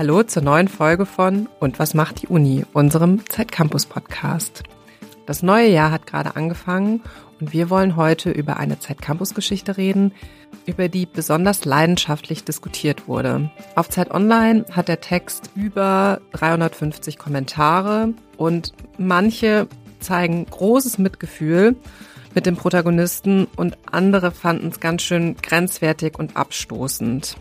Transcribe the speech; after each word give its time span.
Hallo 0.00 0.22
zur 0.22 0.40
neuen 0.42 0.68
Folge 0.68 1.04
von 1.04 1.46
Und 1.58 1.78
was 1.78 1.92
macht 1.92 2.22
die 2.22 2.26
Uni, 2.26 2.64
unserem 2.72 3.28
Zeitcampus 3.28 3.84
Podcast. 3.84 4.62
Das 5.26 5.42
neue 5.42 5.68
Jahr 5.68 5.90
hat 5.90 6.06
gerade 6.06 6.36
angefangen 6.36 7.02
und 7.38 7.52
wir 7.52 7.68
wollen 7.68 7.96
heute 7.96 8.30
über 8.30 8.56
eine 8.56 8.78
Zeitcampus-Geschichte 8.78 9.76
reden, 9.76 10.14
über 10.64 10.88
die 10.88 11.04
besonders 11.04 11.66
leidenschaftlich 11.66 12.44
diskutiert 12.44 13.08
wurde. 13.08 13.50
Auf 13.74 13.90
Zeit 13.90 14.10
Online 14.10 14.64
hat 14.72 14.88
der 14.88 15.02
Text 15.02 15.50
über 15.54 16.22
350 16.32 17.18
Kommentare 17.18 18.14
und 18.38 18.72
manche 18.96 19.68
zeigen 19.98 20.46
großes 20.46 20.96
Mitgefühl 20.96 21.76
mit 22.34 22.46
dem 22.46 22.56
Protagonisten 22.56 23.46
und 23.54 23.76
andere 23.92 24.30
fanden 24.30 24.68
es 24.68 24.80
ganz 24.80 25.02
schön 25.02 25.36
grenzwertig 25.36 26.18
und 26.18 26.38
abstoßend. 26.38 27.36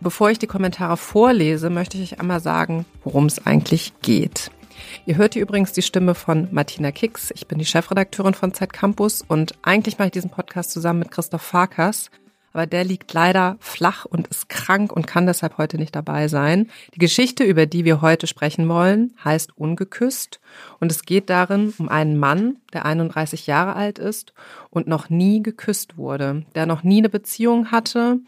Bevor 0.00 0.30
ich 0.30 0.38
die 0.38 0.46
Kommentare 0.46 0.96
vorlese, 0.96 1.70
möchte 1.70 1.96
ich 1.96 2.12
euch 2.12 2.20
einmal 2.20 2.40
sagen, 2.40 2.84
worum 3.02 3.26
es 3.26 3.46
eigentlich 3.46 3.92
geht. 4.02 4.50
Ihr 5.06 5.16
hört 5.16 5.32
hier 5.32 5.42
übrigens 5.42 5.72
die 5.72 5.82
Stimme 5.82 6.14
von 6.14 6.48
Martina 6.50 6.92
Kicks. 6.92 7.32
Ich 7.34 7.46
bin 7.46 7.58
die 7.58 7.64
Chefredakteurin 7.64 8.34
von 8.34 8.52
Zeit 8.52 8.72
Campus 8.74 9.24
und 9.26 9.54
eigentlich 9.62 9.98
mache 9.98 10.08
ich 10.08 10.12
diesen 10.12 10.30
Podcast 10.30 10.70
zusammen 10.70 11.00
mit 11.00 11.10
Christoph 11.10 11.42
Farkas. 11.42 12.10
Aber 12.52 12.66
der 12.66 12.84
liegt 12.84 13.12
leider 13.12 13.56
flach 13.60 14.06
und 14.06 14.28
ist 14.28 14.48
krank 14.48 14.90
und 14.90 15.06
kann 15.06 15.26
deshalb 15.26 15.58
heute 15.58 15.76
nicht 15.76 15.94
dabei 15.94 16.28
sein. 16.28 16.70
Die 16.94 16.98
Geschichte, 16.98 17.44
über 17.44 17.66
die 17.66 17.84
wir 17.84 18.00
heute 18.00 18.26
sprechen 18.26 18.66
wollen, 18.68 19.14
heißt 19.22 19.58
Ungeküsst. 19.58 20.40
Und 20.80 20.90
es 20.90 21.02
geht 21.02 21.28
darin 21.28 21.74
um 21.78 21.90
einen 21.90 22.18
Mann, 22.18 22.56
der 22.72 22.86
31 22.86 23.46
Jahre 23.46 23.76
alt 23.76 23.98
ist 23.98 24.32
und 24.70 24.86
noch 24.86 25.10
nie 25.10 25.42
geküsst 25.42 25.98
wurde, 25.98 26.46
der 26.54 26.64
noch 26.64 26.82
nie 26.82 26.98
eine 26.98 27.10
Beziehung 27.10 27.70
hatte 27.70 28.20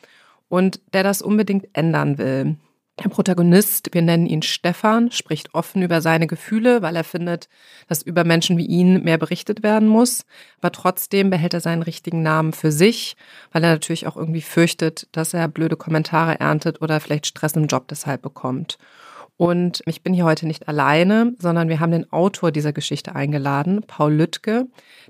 und 0.49 0.80
der 0.93 1.02
das 1.02 1.23
unbedingt 1.23 1.68
ändern 1.73 2.18
will. 2.18 2.57
Der 3.02 3.10
Protagonist, 3.10 3.91
wir 3.93 4.02
nennen 4.02 4.27
ihn 4.27 4.43
Stefan, 4.43 5.13
spricht 5.13 5.55
offen 5.55 5.82
über 5.82 6.01
seine 6.01 6.27
Gefühle, 6.27 6.82
weil 6.82 6.96
er 6.96 7.05
findet, 7.05 7.49
dass 7.87 8.02
über 8.02 8.24
Menschen 8.24 8.59
wie 8.59 8.66
ihn 8.66 9.05
mehr 9.05 9.18
berichtet 9.18 9.63
werden 9.63 9.88
muss. 9.88 10.24
Aber 10.60 10.73
trotzdem 10.73 11.30
behält 11.30 11.55
er 11.55 11.60
seinen 11.60 11.82
richtigen 11.82 12.23
Namen 12.23 12.52
für 12.52 12.73
sich, 12.73 13.16
weil 13.52 13.63
er 13.63 13.71
natürlich 13.71 14.09
auch 14.09 14.16
irgendwie 14.16 14.43
fürchtet, 14.43 15.07
dass 15.13 15.32
er 15.32 15.46
blöde 15.46 15.77
Kommentare 15.77 16.40
erntet 16.40 16.83
oder 16.83 16.99
vielleicht 16.99 17.27
Stress 17.27 17.52
im 17.52 17.68
Job 17.68 17.87
deshalb 17.87 18.21
bekommt. 18.21 18.79
Und 19.38 19.82
ich 19.86 20.02
bin 20.02 20.12
hier 20.14 20.24
heute 20.24 20.48
nicht 20.48 20.66
alleine, 20.66 21.32
sondern 21.38 21.68
wir 21.68 21.78
haben 21.78 21.92
den 21.92 22.12
Autor 22.12 22.50
dieser 22.50 22.72
Geschichte 22.72 23.14
eingeladen, 23.14 23.84
Paul 23.86 24.12
Lüttke, 24.12 24.66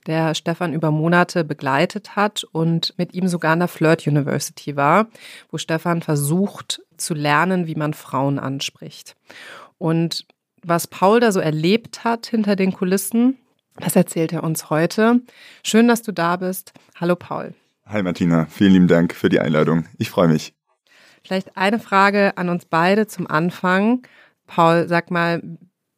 der 0.06 0.34
Stefan 0.34 0.74
über 0.74 0.90
Monate 0.90 1.44
begleitet 1.44 2.14
hat 2.14 2.44
und 2.52 2.92
mit 2.98 3.14
ihm 3.14 3.26
sogar 3.26 3.52
an 3.52 3.60
der 3.60 3.68
Flirt 3.68 4.06
University 4.06 4.76
war, 4.76 5.08
wo 5.50 5.56
Stefan 5.56 6.02
versucht 6.02 6.82
zu 6.98 7.14
lernen, 7.14 7.66
wie 7.66 7.74
man 7.74 7.94
Frauen 7.94 8.38
anspricht. 8.38 9.16
Und 9.78 10.26
was 10.62 10.86
Paul 10.86 11.20
da 11.20 11.32
so 11.32 11.40
erlebt 11.40 12.04
hat 12.04 12.26
hinter 12.26 12.54
den 12.54 12.72
Kulissen, 12.72 13.38
das 13.76 13.96
erzählt 13.96 14.34
er 14.34 14.44
uns 14.44 14.68
heute. 14.68 15.22
Schön, 15.62 15.88
dass 15.88 16.02
du 16.02 16.12
da 16.12 16.36
bist. 16.36 16.74
Hallo 16.96 17.16
Paul. 17.16 17.54
Hi 17.86 18.02
Martina, 18.02 18.44
vielen 18.50 18.74
lieben 18.74 18.88
Dank 18.88 19.14
für 19.14 19.30
die 19.30 19.40
Einladung. 19.40 19.86
Ich 19.96 20.10
freue 20.10 20.28
mich. 20.28 20.58
Vielleicht 21.24 21.56
eine 21.56 21.78
Frage 21.78 22.36
an 22.36 22.48
uns 22.48 22.64
beide 22.64 23.06
zum 23.06 23.27
Anfang. 23.27 24.06
Paul, 24.47 24.88
sag 24.88 25.11
mal, 25.11 25.42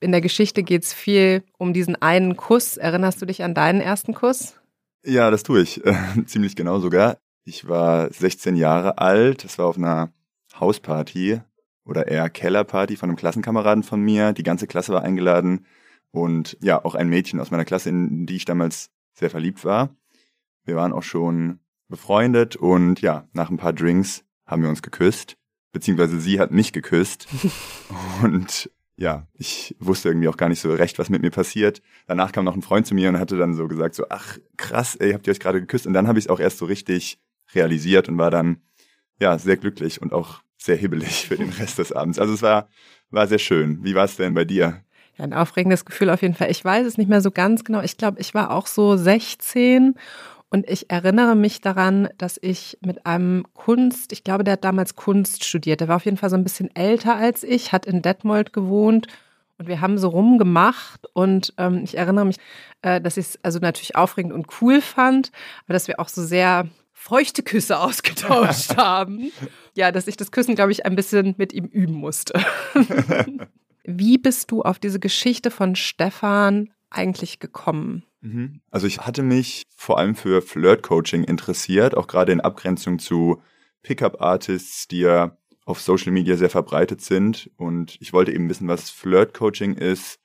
in 0.00 0.12
der 0.12 0.20
Geschichte 0.20 0.62
geht 0.62 0.82
es 0.82 0.92
viel 0.92 1.42
um 1.58 1.72
diesen 1.72 2.00
einen 2.00 2.36
Kuss. 2.36 2.76
Erinnerst 2.76 3.20
du 3.20 3.26
dich 3.26 3.42
an 3.42 3.54
deinen 3.54 3.80
ersten 3.80 4.14
Kuss? 4.14 4.60
Ja, 5.04 5.30
das 5.30 5.42
tue 5.42 5.62
ich. 5.62 5.80
Ziemlich 6.26 6.56
genau 6.56 6.80
sogar. 6.80 7.18
Ich 7.44 7.68
war 7.68 8.12
16 8.12 8.56
Jahre 8.56 8.98
alt. 8.98 9.44
Es 9.44 9.58
war 9.58 9.66
auf 9.66 9.76
einer 9.76 10.12
Hausparty 10.58 11.40
oder 11.84 12.08
eher 12.08 12.28
Kellerparty 12.30 12.96
von 12.96 13.10
einem 13.10 13.16
Klassenkameraden 13.16 13.82
von 13.82 14.00
mir. 14.00 14.32
Die 14.32 14.42
ganze 14.42 14.66
Klasse 14.66 14.92
war 14.92 15.02
eingeladen 15.02 15.66
und 16.12 16.56
ja, 16.60 16.84
auch 16.84 16.94
ein 16.94 17.08
Mädchen 17.08 17.40
aus 17.40 17.50
meiner 17.50 17.64
Klasse, 17.64 17.88
in 17.88 18.26
die 18.26 18.36
ich 18.36 18.44
damals 18.44 18.90
sehr 19.14 19.30
verliebt 19.30 19.64
war. 19.64 19.90
Wir 20.64 20.76
waren 20.76 20.92
auch 20.92 21.02
schon 21.02 21.60
befreundet 21.88 22.56
und 22.56 23.00
ja, 23.00 23.28
nach 23.32 23.50
ein 23.50 23.56
paar 23.56 23.72
Drinks 23.72 24.24
haben 24.50 24.62
wir 24.62 24.68
uns 24.68 24.82
geküsst 24.82 25.36
beziehungsweise 25.72 26.20
sie 26.20 26.40
hat 26.40 26.50
mich 26.50 26.72
geküsst. 26.72 27.26
und 28.22 28.70
ja, 28.96 29.26
ich 29.34 29.74
wusste 29.78 30.08
irgendwie 30.08 30.28
auch 30.28 30.36
gar 30.36 30.48
nicht 30.48 30.60
so 30.60 30.72
recht, 30.72 30.98
was 30.98 31.08
mit 31.08 31.22
mir 31.22 31.30
passiert. 31.30 31.80
Danach 32.06 32.32
kam 32.32 32.44
noch 32.44 32.54
ein 32.54 32.62
Freund 32.62 32.86
zu 32.86 32.94
mir 32.94 33.08
und 33.08 33.18
hatte 33.18 33.38
dann 33.38 33.54
so 33.54 33.66
gesagt, 33.66 33.94
so, 33.94 34.04
ach 34.10 34.38
krass, 34.56 34.96
ey, 34.96 35.12
habt 35.12 35.26
ihr 35.26 35.30
euch 35.30 35.40
gerade 35.40 35.60
geküsst? 35.60 35.86
Und 35.86 35.94
dann 35.94 36.06
habe 36.06 36.18
ich 36.18 36.26
es 36.26 36.30
auch 36.30 36.40
erst 36.40 36.58
so 36.58 36.66
richtig 36.66 37.18
realisiert 37.54 38.08
und 38.08 38.18
war 38.18 38.30
dann 38.30 38.60
ja 39.18 39.38
sehr 39.38 39.56
glücklich 39.56 40.02
und 40.02 40.12
auch 40.12 40.42
sehr 40.58 40.76
hibbelig 40.76 41.26
für 41.28 41.36
den 41.36 41.50
Rest 41.50 41.78
des 41.78 41.92
Abends. 41.92 42.18
Also 42.18 42.34
es 42.34 42.42
war, 42.42 42.68
war 43.10 43.26
sehr 43.26 43.38
schön. 43.38 43.82
Wie 43.82 43.94
war 43.94 44.04
es 44.04 44.16
denn 44.16 44.34
bei 44.34 44.44
dir? 44.44 44.82
Ja, 45.16 45.24
ein 45.24 45.32
aufregendes 45.32 45.86
Gefühl 45.86 46.10
auf 46.10 46.20
jeden 46.20 46.34
Fall. 46.34 46.50
Ich 46.50 46.62
weiß 46.62 46.86
es 46.86 46.98
nicht 46.98 47.08
mehr 47.08 47.22
so 47.22 47.30
ganz 47.30 47.64
genau. 47.64 47.80
Ich 47.80 47.96
glaube, 47.96 48.20
ich 48.20 48.34
war 48.34 48.50
auch 48.50 48.66
so 48.66 48.96
16 48.96 49.94
und 50.50 50.68
ich 50.68 50.90
erinnere 50.90 51.36
mich 51.36 51.60
daran, 51.60 52.08
dass 52.18 52.38
ich 52.42 52.76
mit 52.84 53.06
einem 53.06 53.44
Kunst, 53.54 54.12
ich 54.12 54.24
glaube, 54.24 54.42
der 54.42 54.54
hat 54.54 54.64
damals 54.64 54.96
Kunst 54.96 55.44
studiert. 55.44 55.80
Der 55.80 55.88
war 55.88 55.96
auf 55.96 56.04
jeden 56.04 56.16
Fall 56.16 56.28
so 56.28 56.36
ein 56.36 56.42
bisschen 56.42 56.74
älter 56.74 57.14
als 57.14 57.44
ich, 57.44 57.72
hat 57.72 57.86
in 57.86 58.02
Detmold 58.02 58.52
gewohnt 58.52 59.06
und 59.58 59.68
wir 59.68 59.80
haben 59.80 59.96
so 59.96 60.08
rumgemacht 60.08 61.06
und 61.12 61.54
ähm, 61.56 61.82
ich 61.84 61.96
erinnere 61.96 62.24
mich, 62.24 62.38
äh, 62.82 63.00
dass 63.00 63.16
ich 63.16 63.26
es 63.26 63.44
also 63.44 63.60
natürlich 63.60 63.94
aufregend 63.94 64.32
und 64.32 64.46
cool 64.60 64.80
fand, 64.80 65.30
aber 65.64 65.74
dass 65.74 65.86
wir 65.86 66.00
auch 66.00 66.08
so 66.08 66.24
sehr 66.24 66.66
feuchte 66.92 67.44
Küsse 67.44 67.78
ausgetauscht 67.80 68.76
haben. 68.76 69.30
Ja, 69.74 69.92
dass 69.92 70.08
ich 70.08 70.16
das 70.16 70.32
Küssen, 70.32 70.56
glaube 70.56 70.72
ich, 70.72 70.84
ein 70.84 70.96
bisschen 70.96 71.34
mit 71.38 71.52
ihm 71.52 71.66
üben 71.66 71.94
musste. 71.94 72.40
Wie 73.84 74.18
bist 74.18 74.50
du 74.50 74.62
auf 74.62 74.78
diese 74.78 74.98
Geschichte 74.98 75.50
von 75.50 75.76
Stefan 75.76 76.70
eigentlich 76.90 77.38
gekommen? 77.38 78.04
Mhm. 78.20 78.60
Also 78.70 78.86
ich 78.86 78.98
hatte 79.00 79.22
mich 79.22 79.66
vor 79.76 79.98
allem 79.98 80.14
für 80.14 80.42
Flirt-Coaching 80.42 81.24
interessiert, 81.24 81.96
auch 81.96 82.06
gerade 82.06 82.32
in 82.32 82.40
Abgrenzung 82.40 82.98
zu 82.98 83.42
Pickup-Artists, 83.82 84.88
die 84.88 85.00
ja 85.00 85.36
auf 85.64 85.80
Social 85.80 86.12
Media 86.12 86.36
sehr 86.36 86.50
verbreitet 86.50 87.00
sind. 87.00 87.50
Und 87.56 87.96
ich 88.00 88.12
wollte 88.12 88.32
eben 88.32 88.48
wissen, 88.48 88.68
was 88.68 88.90
Flirt-Coaching 88.90 89.74
ist. 89.74 90.18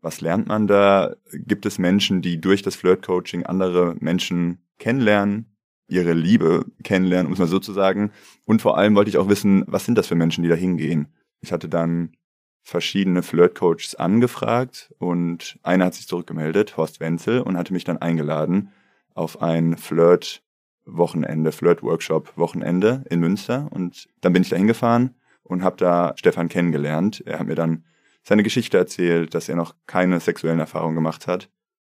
Was 0.00 0.20
lernt 0.20 0.48
man 0.48 0.66
da? 0.66 1.16
Gibt 1.32 1.66
es 1.66 1.78
Menschen, 1.78 2.22
die 2.22 2.40
durch 2.40 2.62
das 2.62 2.76
Flirt-Coaching 2.76 3.44
andere 3.44 3.96
Menschen 4.00 4.58
kennenlernen, 4.78 5.56
ihre 5.88 6.12
Liebe 6.12 6.66
kennenlernen, 6.82 7.26
um 7.26 7.32
es 7.32 7.38
mal 7.38 7.46
so 7.46 7.58
zu 7.58 7.72
sagen? 7.72 8.12
Und 8.44 8.62
vor 8.62 8.76
allem 8.76 8.94
wollte 8.94 9.10
ich 9.10 9.18
auch 9.18 9.28
wissen, 9.28 9.64
was 9.66 9.84
sind 9.84 9.96
das 9.96 10.06
für 10.06 10.14
Menschen, 10.14 10.42
die 10.42 10.50
da 10.50 10.54
hingehen? 10.54 11.08
Ich 11.40 11.52
hatte 11.52 11.68
dann 11.68 12.16
verschiedene 12.64 13.22
Flirt-Coaches 13.22 13.94
angefragt 13.94 14.92
und 14.98 15.58
einer 15.62 15.84
hat 15.84 15.94
sich 15.94 16.08
zurückgemeldet, 16.08 16.76
Horst 16.78 16.98
Wenzel, 16.98 17.40
und 17.42 17.58
hatte 17.58 17.74
mich 17.74 17.84
dann 17.84 17.98
eingeladen 17.98 18.72
auf 19.12 19.42
ein 19.42 19.76
Flirt-Wochenende, 19.76 21.52
Flirt-Workshop-Wochenende 21.52 23.04
in 23.10 23.20
Münster. 23.20 23.68
Und 23.70 24.08
dann 24.22 24.32
bin 24.32 24.42
ich 24.42 24.48
da 24.48 24.56
hingefahren 24.56 25.14
und 25.42 25.62
habe 25.62 25.76
da 25.76 26.14
Stefan 26.16 26.48
kennengelernt. 26.48 27.22
Er 27.26 27.38
hat 27.38 27.46
mir 27.46 27.54
dann 27.54 27.84
seine 28.22 28.42
Geschichte 28.42 28.78
erzählt, 28.78 29.34
dass 29.34 29.50
er 29.50 29.56
noch 29.56 29.74
keine 29.86 30.18
sexuellen 30.18 30.58
Erfahrungen 30.58 30.94
gemacht 30.94 31.26
hat 31.26 31.50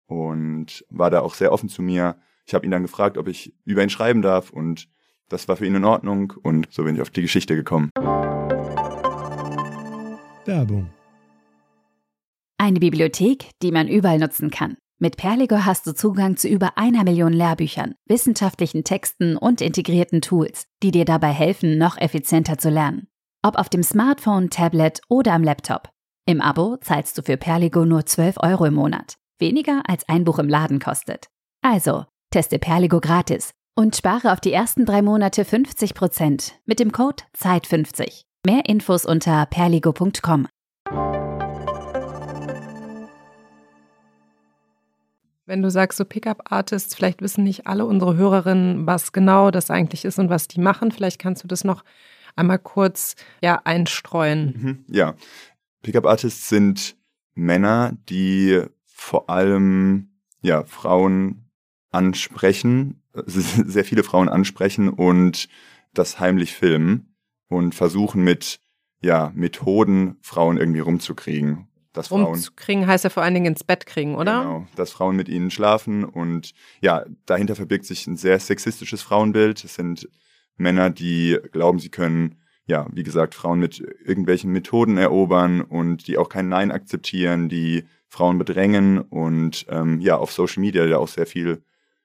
und 0.06 0.84
war 0.90 1.10
da 1.10 1.20
auch 1.20 1.34
sehr 1.34 1.50
offen 1.50 1.70
zu 1.70 1.80
mir. 1.80 2.16
Ich 2.44 2.52
habe 2.52 2.66
ihn 2.66 2.70
dann 2.70 2.82
gefragt, 2.82 3.16
ob 3.16 3.26
ich 3.26 3.54
über 3.64 3.82
ihn 3.82 3.90
schreiben 3.90 4.20
darf 4.20 4.50
und 4.50 4.88
das 5.30 5.48
war 5.48 5.56
für 5.56 5.66
ihn 5.66 5.74
in 5.74 5.84
Ordnung 5.84 6.34
und 6.42 6.68
so 6.70 6.84
bin 6.84 6.94
ich 6.94 7.00
auf 7.00 7.10
die 7.10 7.22
Geschichte 7.22 7.56
gekommen. 7.56 7.90
Werbung. 10.48 10.90
Eine 12.56 12.80
Bibliothek, 12.80 13.50
die 13.62 13.70
man 13.70 13.86
überall 13.86 14.18
nutzen 14.18 14.50
kann. 14.50 14.78
Mit 14.98 15.18
Perligo 15.18 15.64
hast 15.66 15.86
du 15.86 15.94
Zugang 15.94 16.38
zu 16.38 16.48
über 16.48 16.78
einer 16.78 17.04
Million 17.04 17.34
Lehrbüchern, 17.34 17.94
wissenschaftlichen 18.06 18.82
Texten 18.82 19.36
und 19.36 19.60
integrierten 19.60 20.22
Tools, 20.22 20.64
die 20.82 20.90
dir 20.90 21.04
dabei 21.04 21.32
helfen, 21.32 21.76
noch 21.76 21.98
effizienter 21.98 22.56
zu 22.56 22.70
lernen. 22.70 23.06
Ob 23.42 23.56
auf 23.56 23.68
dem 23.68 23.82
Smartphone, 23.82 24.48
Tablet 24.48 25.02
oder 25.08 25.34
am 25.34 25.44
Laptop. 25.44 25.90
Im 26.26 26.40
Abo 26.40 26.78
zahlst 26.78 27.16
du 27.18 27.22
für 27.22 27.36
Perligo 27.36 27.84
nur 27.84 28.06
12 28.06 28.38
Euro 28.38 28.64
im 28.64 28.74
Monat. 28.74 29.16
Weniger 29.38 29.82
als 29.86 30.08
ein 30.08 30.24
Buch 30.24 30.38
im 30.38 30.48
Laden 30.48 30.80
kostet. 30.80 31.28
Also, 31.60 32.06
teste 32.30 32.58
Perligo 32.58 33.00
gratis 33.00 33.50
und 33.76 33.94
spare 33.94 34.32
auf 34.32 34.40
die 34.40 34.52
ersten 34.52 34.86
drei 34.86 35.02
Monate 35.02 35.44
50% 35.44 36.52
mit 36.64 36.80
dem 36.80 36.90
Code 36.90 37.22
ZEIT50. 37.36 38.27
Mehr 38.46 38.62
Infos 38.66 39.04
unter 39.04 39.46
perligo.com. 39.46 40.46
Wenn 45.44 45.62
du 45.62 45.70
sagst, 45.70 45.98
so 45.98 46.04
Pickup-Artists, 46.04 46.94
vielleicht 46.94 47.20
wissen 47.20 47.42
nicht 47.42 47.66
alle 47.66 47.84
unsere 47.84 48.16
Hörerinnen, 48.16 48.86
was 48.86 49.12
genau 49.12 49.50
das 49.50 49.70
eigentlich 49.70 50.04
ist 50.04 50.18
und 50.20 50.30
was 50.30 50.46
die 50.46 50.60
machen. 50.60 50.92
Vielleicht 50.92 51.18
kannst 51.18 51.42
du 51.42 51.48
das 51.48 51.64
noch 51.64 51.84
einmal 52.36 52.60
kurz 52.60 53.16
ja, 53.42 53.60
einstreuen. 53.64 54.54
Mhm, 54.56 54.84
ja, 54.94 55.14
Pickup-Artists 55.82 56.48
sind 56.48 56.96
Männer, 57.34 57.96
die 58.08 58.62
vor 58.86 59.30
allem 59.30 60.10
ja, 60.42 60.62
Frauen 60.64 61.50
ansprechen, 61.90 63.02
sehr 63.26 63.84
viele 63.84 64.04
Frauen 64.04 64.28
ansprechen 64.28 64.90
und 64.90 65.48
das 65.92 66.20
heimlich 66.20 66.52
filmen 66.52 67.07
und 67.48 67.74
versuchen 67.74 68.22
mit 68.22 68.60
ja, 69.00 69.32
Methoden, 69.34 70.16
Frauen 70.22 70.56
irgendwie 70.56 70.80
rumzukriegen. 70.80 71.68
Dass 71.92 72.10
rumzukriegen 72.10 72.86
heißt 72.86 73.04
ja 73.04 73.10
vor 73.10 73.22
allen 73.22 73.34
Dingen 73.34 73.46
ins 73.46 73.64
Bett 73.64 73.86
kriegen, 73.86 74.14
oder? 74.14 74.42
Genau, 74.42 74.66
dass 74.76 74.92
Frauen 74.92 75.16
mit 75.16 75.28
ihnen 75.28 75.50
schlafen 75.50 76.04
und 76.04 76.52
ja, 76.80 77.04
dahinter 77.26 77.56
verbirgt 77.56 77.86
sich 77.86 78.06
ein 78.06 78.16
sehr 78.16 78.38
sexistisches 78.38 79.02
Frauenbild. 79.02 79.64
Es 79.64 79.74
sind 79.74 80.08
Männer, 80.56 80.90
die 80.90 81.38
glauben, 81.52 81.78
sie 81.78 81.88
können 81.90 82.36
ja, 82.68 82.86
wie 82.92 83.02
gesagt, 83.02 83.34
Frauen 83.34 83.58
mit 83.58 83.80
irgendwelchen 84.04 84.52
Methoden 84.52 84.98
erobern 84.98 85.62
und 85.62 86.06
die 86.06 86.18
auch 86.18 86.28
kein 86.28 86.50
Nein 86.50 86.70
akzeptieren, 86.70 87.48
die 87.48 87.84
Frauen 88.08 88.36
bedrängen 88.38 88.98
und 89.00 89.66
ähm, 89.70 90.00
ja, 90.00 90.16
auf 90.16 90.32
Social 90.32 90.60
Media 90.60 90.84
ja 90.84 90.98
auch 90.98 91.08
sehr 91.08 91.26
viel, 91.26 91.62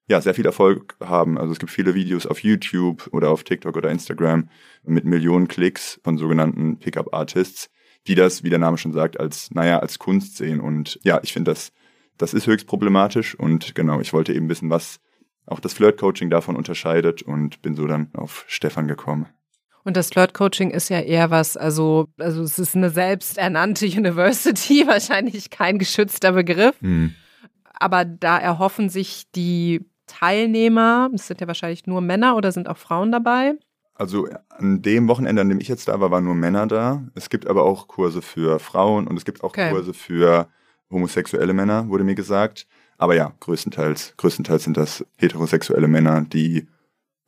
ja, 0.08 0.20
sehr 0.22 0.34
viel 0.34 0.46
Erfolg 0.46 0.96
haben. 1.00 1.38
Also 1.38 1.54
es 1.54 1.60
gibt 1.60 1.72
viele 1.72 1.96
Videos 1.96 2.26
auf 2.26 2.40
YouTube 2.40 3.08
oder 3.12 3.30
auf 3.30 3.44
TikTok 3.44 3.76
oder 3.78 3.90
Instagram 3.90 4.50
mit 4.84 5.06
Millionen 5.06 5.48
Klicks 5.48 6.00
von 6.04 6.18
sogenannten 6.18 6.78
Pickup-Artists, 6.80 7.70
die 8.08 8.16
das, 8.16 8.44
wie 8.44 8.50
der 8.50 8.60
Name 8.60 8.78
schon 8.78 8.92
sagt, 8.92 9.20
als, 9.20 9.52
naja, 9.52 9.80
als 9.80 10.00
Kunst 10.00 10.38
sehen. 10.38 10.60
Und 10.60 11.00
ja, 11.04 11.20
ich 11.24 11.32
finde 11.32 11.52
das, 11.52 11.72
das 12.18 12.34
ist 12.34 12.48
höchst 12.48 12.68
problematisch 12.68 13.36
und 13.36 13.76
genau, 13.76 14.02
ich 14.02 14.14
wollte 14.14 14.34
eben 14.34 14.50
wissen, 14.50 14.70
was 14.70 15.00
auch 15.46 15.60
das 15.60 15.74
Flirt-Coaching 15.74 16.30
davon 16.30 16.56
unterscheidet 16.56 17.22
und 17.22 17.62
bin 17.62 17.76
so 17.76 17.88
dann 17.88 18.10
auf 18.14 18.46
Stefan 18.48 18.88
gekommen. 18.88 19.28
Und 19.84 19.98
das 19.98 20.10
Flirt-Coaching 20.10 20.72
ist 20.72 20.90
ja 20.90 21.02
eher 21.02 21.30
was, 21.30 21.58
also, 21.58 22.08
also 22.18 22.42
es 22.44 22.58
ist 22.58 22.76
eine 22.76 22.90
selbsternannte 22.90 23.86
University, 23.86 24.84
wahrscheinlich 24.88 25.50
kein 25.50 25.78
geschützter 25.78 26.32
Begriff. 26.34 26.76
Mhm. 26.82 27.16
Aber 27.74 28.06
da 28.06 28.38
erhoffen 28.38 28.90
sich 28.90 29.26
die 29.36 29.86
Teilnehmer, 30.08 31.10
es 31.14 31.28
sind 31.28 31.42
ja 31.42 31.48
wahrscheinlich 31.48 31.88
nur 31.88 32.02
Männer 32.02 32.36
oder 32.36 32.52
sind 32.52 32.68
auch 32.68 32.78
Frauen 32.78 33.12
dabei? 33.12 33.56
Also 33.96 34.28
an 34.50 34.82
dem 34.82 35.08
Wochenende, 35.08 35.42
an 35.42 35.50
dem 35.50 35.60
ich 35.60 35.68
jetzt 35.68 35.88
da 35.88 36.00
war, 36.00 36.12
waren 36.12 36.26
nur 36.26 36.36
Männer 36.36 36.66
da. 36.68 37.04
Es 37.16 37.30
gibt 37.30 37.48
aber 37.48 37.64
auch 37.64 37.88
Kurse 37.88 38.22
für 38.22 38.60
Frauen 38.60 39.08
und 39.08 39.18
es 39.18 39.26
gibt 39.26 39.44
auch 39.44 39.50
okay. 39.50 39.70
Kurse 39.72 39.94
für 39.94 40.48
homosexuelle 40.90 41.54
Männer, 41.54 41.88
wurde 41.90 42.04
mir 42.04 42.16
gesagt. 42.16 42.68
Aber 42.98 43.16
ja, 43.16 43.34
größtenteils, 43.40 44.16
größtenteils 44.18 44.64
sind 44.64 44.78
das 44.78 45.06
heterosexuelle 45.18 45.88
Männer, 45.88 46.22
die 46.22 46.68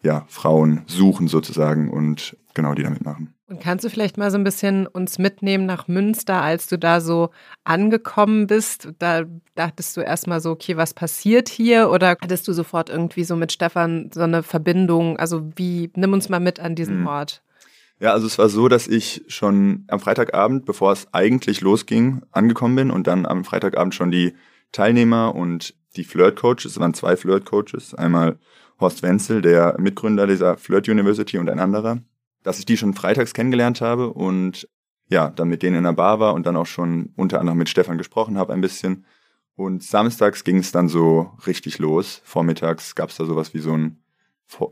ja 0.06 0.26
Frauen 0.28 0.84
suchen 0.88 1.28
sozusagen 1.28 1.90
und 1.90 2.38
genau, 2.54 2.74
die 2.74 2.84
da 2.84 2.90
mitmachen. 2.90 3.34
Und 3.48 3.60
kannst 3.60 3.86
du 3.86 3.90
vielleicht 3.90 4.18
mal 4.18 4.32
so 4.32 4.38
ein 4.38 4.44
bisschen 4.44 4.88
uns 4.88 5.20
mitnehmen 5.20 5.68
nach 5.68 5.88
Münster, 5.88 6.42
als 6.42 6.68
du 6.68 6.80
da 6.80 7.00
so 7.00 7.30
angekommen 7.64 8.48
bist? 8.48 8.90
Da 8.98 9.26
dachtest 9.54 9.96
du 9.96 10.02
erstmal 10.02 10.40
so, 10.40 10.52
okay, 10.52 10.78
was 10.78 10.96
passiert 10.96 11.48
hier? 11.48 11.92
Oder 11.92 12.18
hattest 12.20 12.48
du 12.48 12.54
sofort 12.54 12.90
irgendwie 12.90 13.24
so 13.24 13.36
mit 13.36 13.52
Stefan 13.52 14.10
so 14.12 14.22
eine 14.22 14.42
Verbindung? 14.42 15.18
Also 15.18 15.52
wie, 15.56 15.92
nimm 15.96 16.14
uns 16.14 16.28
mal 16.28 16.40
mit 16.40 16.60
an 16.60 16.74
diesen 16.74 17.02
mhm. 17.02 17.08
Ort. 17.08 17.44
Ja, 18.00 18.14
also 18.14 18.26
es 18.26 18.40
war 18.40 18.50
so, 18.50 18.68
dass 18.68 18.88
ich 18.88 19.24
schon 19.28 19.86
am 19.88 20.00
Freitagabend, 20.00 20.66
bevor 20.66 20.92
es 20.92 21.08
eigentlich 21.14 21.62
losging, 21.62 22.24
angekommen 22.32 22.76
bin 22.76 22.92
und 22.92 23.06
dann 23.06 23.28
am 23.28 23.46
Freitagabend 23.46 23.94
schon 23.94 24.12
die 24.12 24.34
Teilnehmer 24.72 25.36
und 25.36 25.76
die 25.96 26.04
Flirt-Coaches, 26.04 26.66
es 26.66 26.80
waren 26.80 26.94
zwei 26.94 27.16
Flirt-Coaches, 27.16 27.94
einmal 27.94 28.38
Horst 28.80 29.04
Wenzel, 29.04 29.42
der 29.42 29.76
Mitgründer 29.80 30.28
dieser 30.28 30.58
Flirt 30.58 30.90
University 30.90 31.38
und 31.38 31.50
ein 31.50 31.60
anderer, 31.60 32.00
dass 32.44 32.60
ich 32.60 32.66
die 32.66 32.78
schon 32.78 32.94
freitags 32.94 33.34
kennengelernt 33.34 33.82
habe 33.82 34.12
und 34.12 34.68
ja, 35.08 35.30
dann 35.30 35.50
mit 35.50 35.62
denen 35.62 35.78
in 35.78 35.84
der 35.84 35.94
Bar 35.94 36.20
war 36.20 36.34
und 36.34 36.46
dann 36.46 36.58
auch 36.58 36.66
schon 36.66 37.14
unter 37.16 37.40
anderem 37.40 37.60
mit 37.60 37.70
Stefan 37.70 37.98
gesprochen 37.98 38.38
habe 38.38 38.54
ein 38.54 38.62
bisschen. 38.62 39.06
Und 39.56 39.84
samstags 39.84 40.44
ging 40.44 40.58
es 40.58 40.72
dann 40.72 40.90
so 40.90 41.32
richtig 41.48 41.80
los. 41.80 42.22
Vormittags 42.26 42.96
gab 42.96 43.10
es 43.10 43.18
da 43.18 43.26
sowas 43.26 43.54
wie 43.54 43.60
so 43.60 43.74
ein, 43.74 44.04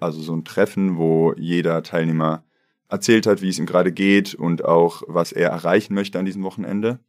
also 0.02 0.22
so 0.22 0.36
ein 0.36 0.44
Treffen, 0.44 0.98
wo 0.98 1.34
jeder 1.38 1.84
Teilnehmer 1.84 2.44
erzählt 2.90 3.26
hat, 3.26 3.42
wie 3.42 3.50
es 3.50 3.60
ihm 3.60 3.66
gerade 3.66 3.92
geht 3.92 4.36
und 4.36 4.66
auch, 4.66 5.04
was 5.08 5.32
er 5.32 5.50
erreichen 5.50 5.94
möchte 5.94 6.20
an 6.20 6.26
diesem 6.26 6.44
Wochenende. 6.44 7.00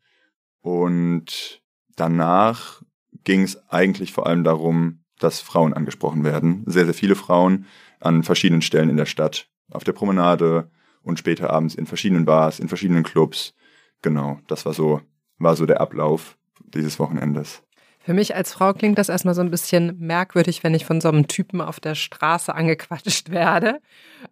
Und 0.61 1.63
danach 1.97 2.83
ging 3.25 3.43
es 3.43 3.69
eigentlich 3.71 4.13
vor 4.13 4.27
allem 4.27 4.45
darum, 4.45 5.04
dass 5.25 5.41
Frauen 5.41 5.73
angesprochen 5.73 6.23
werden. 6.25 6.63
Sehr, 6.67 6.85
sehr 6.85 6.95
viele 6.95 7.17
Frauen 7.17 7.67
an 8.01 8.23
verschiedenen 8.23 8.63
Stellen 8.63 8.91
in 8.91 8.97
der 8.97 9.07
Stadt 9.07 9.49
auf 9.71 9.85
der 9.85 9.93
Promenade 9.93 10.71
und 11.03 11.19
später 11.19 11.51
abends 11.51 11.75
in 11.75 11.87
verschiedenen 11.87 12.25
Bars, 12.25 12.61
in 12.61 12.69
verschiedenen 12.69 13.03
Clubs. 13.03 13.55
Genau, 14.03 14.39
das 14.47 14.67
war 14.67 14.75
so, 14.75 15.01
war 15.39 15.57
so 15.57 15.67
der 15.67 15.81
Ablauf 15.81 16.37
dieses 16.73 16.99
Wochenendes. 16.99 17.63
Für 18.01 18.13
mich 18.13 18.37
als 18.37 18.53
Frau 18.53 18.75
klingt 18.75 18.99
das 18.99 19.09
erstmal 19.09 19.35
so 19.35 19.41
ein 19.41 19.51
bisschen 19.51 19.99
merkwürdig, 19.99 20.63
wenn 20.63 20.75
ich 20.75 20.85
von 20.85 21.01
so 21.01 21.09
einem 21.09 21.27
Typen 21.27 21.63
auf 21.63 21.81
der 21.81 21.95
Straße 21.95 22.55
angequatscht 22.55 23.31
werde. 23.31 23.81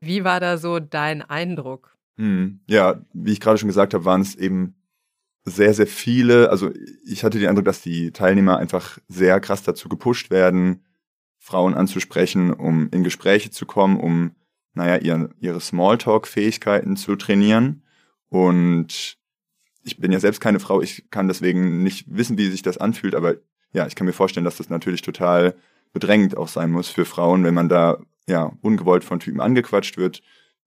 Wie 0.00 0.24
war 0.24 0.40
da 0.40 0.58
so 0.58 0.78
dein 0.78 1.22
Eindruck? 1.22 1.96
Hm, 2.18 2.60
ja, 2.66 3.00
wie 3.14 3.32
ich 3.32 3.40
gerade 3.40 3.56
schon 3.56 3.68
gesagt 3.68 3.94
habe, 3.94 4.04
waren 4.04 4.20
es 4.20 4.34
eben 4.34 4.74
sehr, 5.44 5.74
sehr 5.74 5.86
viele. 5.86 6.50
Also 6.50 6.70
ich 7.04 7.24
hatte 7.24 7.38
den 7.38 7.48
Eindruck, 7.48 7.64
dass 7.64 7.82
die 7.82 8.12
Teilnehmer 8.12 8.58
einfach 8.58 8.98
sehr 9.08 9.40
krass 9.40 9.62
dazu 9.62 9.88
gepusht 9.88 10.30
werden, 10.30 10.84
Frauen 11.38 11.74
anzusprechen, 11.74 12.52
um 12.52 12.88
in 12.90 13.02
Gespräche 13.02 13.50
zu 13.50 13.66
kommen, 13.66 13.98
um 13.98 14.36
naja, 14.74 14.96
ihr, 14.96 15.30
ihre 15.40 15.60
Smalltalk-Fähigkeiten 15.60 16.96
zu 16.96 17.16
trainieren. 17.16 17.82
Und 18.28 19.18
ich 19.82 19.98
bin 19.98 20.12
ja 20.12 20.20
selbst 20.20 20.40
keine 20.40 20.60
Frau, 20.60 20.80
ich 20.80 21.10
kann 21.10 21.28
deswegen 21.28 21.82
nicht 21.82 22.06
wissen, 22.08 22.38
wie 22.38 22.48
sich 22.48 22.62
das 22.62 22.78
anfühlt, 22.78 23.14
aber 23.14 23.34
ja, 23.72 23.86
ich 23.86 23.94
kann 23.94 24.06
mir 24.06 24.12
vorstellen, 24.12 24.44
dass 24.44 24.56
das 24.56 24.70
natürlich 24.70 25.02
total 25.02 25.54
bedrängend 25.92 26.36
auch 26.36 26.48
sein 26.48 26.70
muss 26.70 26.88
für 26.88 27.04
Frauen, 27.04 27.44
wenn 27.44 27.54
man 27.54 27.68
da 27.68 27.98
ja 28.26 28.52
ungewollt 28.62 29.04
von 29.04 29.20
Typen 29.20 29.40
angequatscht 29.40 29.98
wird. 29.98 30.22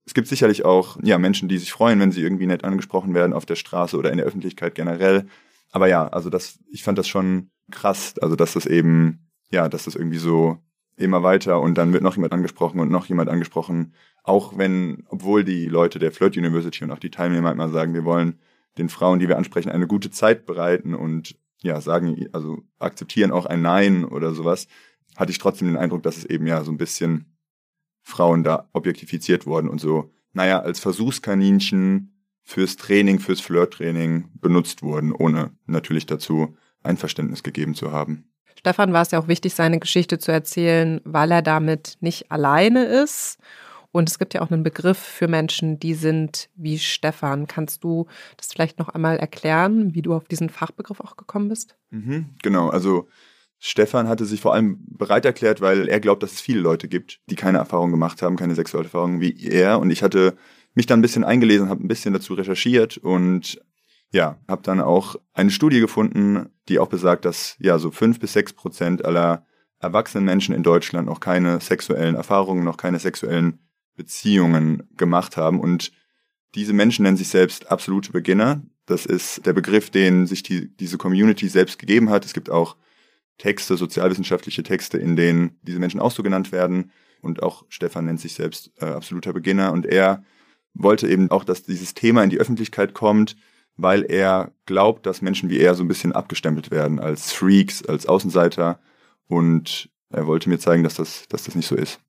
Es 0.06 0.14
gibt 0.14 0.28
sicherlich 0.28 0.64
auch 0.64 0.98
ja 1.02 1.18
Menschen, 1.18 1.48
die 1.48 1.58
sich 1.58 1.72
freuen, 1.72 2.00
wenn 2.00 2.12
sie 2.12 2.22
irgendwie 2.22 2.46
nett 2.46 2.64
angesprochen 2.64 3.12
werden 3.12 3.32
auf 3.32 3.44
der 3.44 3.56
Straße 3.56 3.96
oder 3.96 4.10
in 4.10 4.18
der 4.18 4.26
Öffentlichkeit 4.26 4.74
generell. 4.74 5.26
Aber 5.72 5.88
ja, 5.88 6.06
also 6.08 6.30
das, 6.30 6.58
ich 6.70 6.84
fand 6.84 6.96
das 6.96 7.08
schon 7.08 7.50
krass, 7.70 8.14
also 8.20 8.36
dass 8.36 8.52
das 8.52 8.66
eben, 8.66 9.28
ja, 9.50 9.68
dass 9.68 9.84
das 9.84 9.96
irgendwie 9.96 10.18
so 10.18 10.58
immer 10.96 11.22
weiter 11.22 11.60
und 11.60 11.76
dann 11.76 11.92
wird 11.92 12.02
noch 12.02 12.14
jemand 12.14 12.32
angesprochen 12.32 12.80
und 12.80 12.90
noch 12.90 13.06
jemand 13.06 13.28
angesprochen. 13.28 13.94
Auch 14.22 14.56
wenn, 14.56 15.04
obwohl 15.08 15.44
die 15.44 15.66
Leute 15.66 15.98
der 15.98 16.12
Flirt 16.12 16.36
University 16.36 16.84
und 16.84 16.92
auch 16.92 16.98
die 16.98 17.10
Teilnehmer 17.10 17.52
immer 17.52 17.68
sagen, 17.68 17.92
wir 17.92 18.04
wollen 18.04 18.38
den 18.78 18.88
Frauen, 18.88 19.18
die 19.18 19.28
wir 19.28 19.36
ansprechen, 19.36 19.70
eine 19.70 19.86
gute 19.86 20.10
Zeit 20.10 20.46
bereiten 20.46 20.94
und 20.94 21.36
ja, 21.62 21.80
sagen, 21.80 22.28
also 22.32 22.62
akzeptieren 22.78 23.30
auch 23.30 23.46
ein 23.46 23.62
Nein 23.62 24.04
oder 24.04 24.32
sowas, 24.32 24.68
hatte 25.16 25.30
ich 25.30 25.38
trotzdem 25.38 25.68
den 25.68 25.76
Eindruck, 25.76 26.02
dass 26.02 26.18
es 26.18 26.24
eben 26.24 26.46
ja 26.46 26.62
so 26.64 26.70
ein 26.70 26.76
bisschen 26.78 27.35
Frauen 28.06 28.44
da 28.44 28.68
objektifiziert 28.72 29.46
wurden 29.46 29.68
und 29.68 29.80
so, 29.80 30.12
naja, 30.32 30.60
als 30.60 30.78
Versuchskaninchen 30.78 32.22
fürs 32.44 32.76
Training, 32.76 33.18
fürs 33.18 33.40
Flirttraining 33.40 34.28
benutzt 34.34 34.84
wurden, 34.84 35.10
ohne 35.10 35.50
natürlich 35.66 36.06
dazu 36.06 36.56
Einverständnis 36.84 37.42
gegeben 37.42 37.74
zu 37.74 37.90
haben. 37.90 38.30
Stefan 38.56 38.92
war 38.92 39.02
es 39.02 39.10
ja 39.10 39.18
auch 39.18 39.26
wichtig, 39.26 39.54
seine 39.54 39.80
Geschichte 39.80 40.18
zu 40.18 40.30
erzählen, 40.30 41.00
weil 41.04 41.32
er 41.32 41.42
damit 41.42 41.96
nicht 42.00 42.30
alleine 42.30 42.84
ist. 42.84 43.38
Und 43.90 44.08
es 44.08 44.20
gibt 44.20 44.34
ja 44.34 44.42
auch 44.42 44.52
einen 44.52 44.62
Begriff 44.62 44.98
für 44.98 45.26
Menschen, 45.26 45.80
die 45.80 45.94
sind 45.94 46.48
wie 46.54 46.78
Stefan. 46.78 47.48
Kannst 47.48 47.82
du 47.82 48.06
das 48.36 48.52
vielleicht 48.52 48.78
noch 48.78 48.88
einmal 48.88 49.16
erklären, 49.16 49.94
wie 49.94 50.02
du 50.02 50.14
auf 50.14 50.26
diesen 50.26 50.48
Fachbegriff 50.48 51.00
auch 51.00 51.16
gekommen 51.16 51.48
bist? 51.48 51.76
Mhm, 51.90 52.26
genau, 52.40 52.68
also 52.68 53.08
Stefan 53.58 54.08
hatte 54.08 54.26
sich 54.26 54.40
vor 54.40 54.54
allem 54.54 54.84
bereit 54.86 55.24
erklärt, 55.24 55.60
weil 55.60 55.88
er 55.88 56.00
glaubt, 56.00 56.22
dass 56.22 56.32
es 56.32 56.40
viele 56.40 56.60
Leute 56.60 56.88
gibt, 56.88 57.20
die 57.30 57.36
keine 57.36 57.58
Erfahrung 57.58 57.90
gemacht 57.90 58.22
haben, 58.22 58.36
keine 58.36 58.54
sexuelle 58.54 58.86
Erfahrung 58.86 59.20
wie 59.20 59.46
er. 59.46 59.78
Und 59.78 59.90
ich 59.90 60.02
hatte 60.02 60.36
mich 60.74 60.86
dann 60.86 60.98
ein 60.98 61.02
bisschen 61.02 61.24
eingelesen, 61.24 61.68
habe 61.68 61.84
ein 61.84 61.88
bisschen 61.88 62.12
dazu 62.12 62.34
recherchiert 62.34 62.98
und 62.98 63.60
ja, 64.12 64.38
habe 64.46 64.62
dann 64.62 64.80
auch 64.80 65.16
eine 65.32 65.50
Studie 65.50 65.80
gefunden, 65.80 66.50
die 66.68 66.78
auch 66.78 66.88
besagt, 66.88 67.24
dass 67.24 67.56
ja 67.58 67.78
so 67.78 67.90
fünf 67.90 68.20
bis 68.20 68.34
sechs 68.34 68.52
Prozent 68.52 69.04
aller 69.04 69.46
erwachsenen 69.78 70.24
Menschen 70.24 70.54
in 70.54 70.62
Deutschland 70.62 71.06
noch 71.06 71.20
keine 71.20 71.60
sexuellen 71.60 72.14
Erfahrungen, 72.14 72.64
noch 72.64 72.76
keine 72.76 72.98
sexuellen 72.98 73.58
Beziehungen 73.94 74.88
gemacht 74.96 75.36
haben. 75.36 75.60
Und 75.60 75.92
diese 76.54 76.72
Menschen 76.72 77.02
nennen 77.02 77.16
sich 77.16 77.28
selbst 77.28 77.70
absolute 77.70 78.12
Beginner. 78.12 78.62
Das 78.86 79.06
ist 79.06 79.44
der 79.44 79.52
Begriff, 79.52 79.90
den 79.90 80.26
sich 80.26 80.42
die, 80.42 80.74
diese 80.76 80.98
Community 80.98 81.48
selbst 81.48 81.78
gegeben 81.78 82.10
hat. 82.10 82.24
Es 82.24 82.32
gibt 82.32 82.50
auch 82.50 82.76
Texte, 83.38 83.76
sozialwissenschaftliche 83.76 84.62
Texte, 84.62 84.98
in 84.98 85.16
denen 85.16 85.58
diese 85.62 85.78
Menschen 85.78 86.00
auch 86.00 86.10
so 86.10 86.22
genannt 86.22 86.52
werden. 86.52 86.90
Und 87.20 87.42
auch 87.42 87.64
Stefan 87.68 88.06
nennt 88.06 88.20
sich 88.20 88.34
selbst 88.34 88.70
äh, 88.80 88.86
absoluter 88.86 89.32
Beginner. 89.32 89.72
Und 89.72 89.86
er 89.86 90.24
wollte 90.74 91.08
eben 91.08 91.30
auch, 91.30 91.44
dass 91.44 91.62
dieses 91.62 91.94
Thema 91.94 92.22
in 92.22 92.30
die 92.30 92.38
Öffentlichkeit 92.38 92.94
kommt, 92.94 93.36
weil 93.76 94.04
er 94.04 94.52
glaubt, 94.64 95.06
dass 95.06 95.22
Menschen 95.22 95.50
wie 95.50 95.58
er 95.58 95.74
so 95.74 95.84
ein 95.84 95.88
bisschen 95.88 96.12
abgestempelt 96.12 96.70
werden 96.70 96.98
als 96.98 97.32
Freaks, 97.32 97.84
als 97.84 98.06
Außenseiter. 98.06 98.80
Und 99.28 99.90
er 100.10 100.26
wollte 100.26 100.48
mir 100.48 100.58
zeigen, 100.58 100.82
dass 100.82 100.94
das, 100.94 101.26
dass 101.28 101.44
das 101.44 101.54
nicht 101.54 101.66
so 101.66 101.74
ist. 101.74 102.00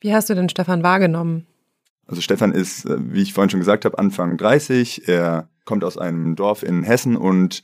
Wie 0.00 0.14
hast 0.14 0.30
du 0.30 0.34
denn 0.34 0.48
Stefan 0.48 0.82
wahrgenommen? 0.82 1.46
Also 2.06 2.22
Stefan 2.22 2.52
ist, 2.52 2.86
äh, 2.86 2.96
wie 2.98 3.22
ich 3.22 3.32
vorhin 3.32 3.50
schon 3.50 3.60
gesagt 3.60 3.84
habe, 3.84 3.98
Anfang 3.98 4.36
30. 4.36 5.08
Er 5.08 5.48
kommt 5.64 5.84
aus 5.84 5.98
einem 5.98 6.36
Dorf 6.36 6.62
in 6.62 6.82
Hessen 6.82 7.16
und 7.16 7.62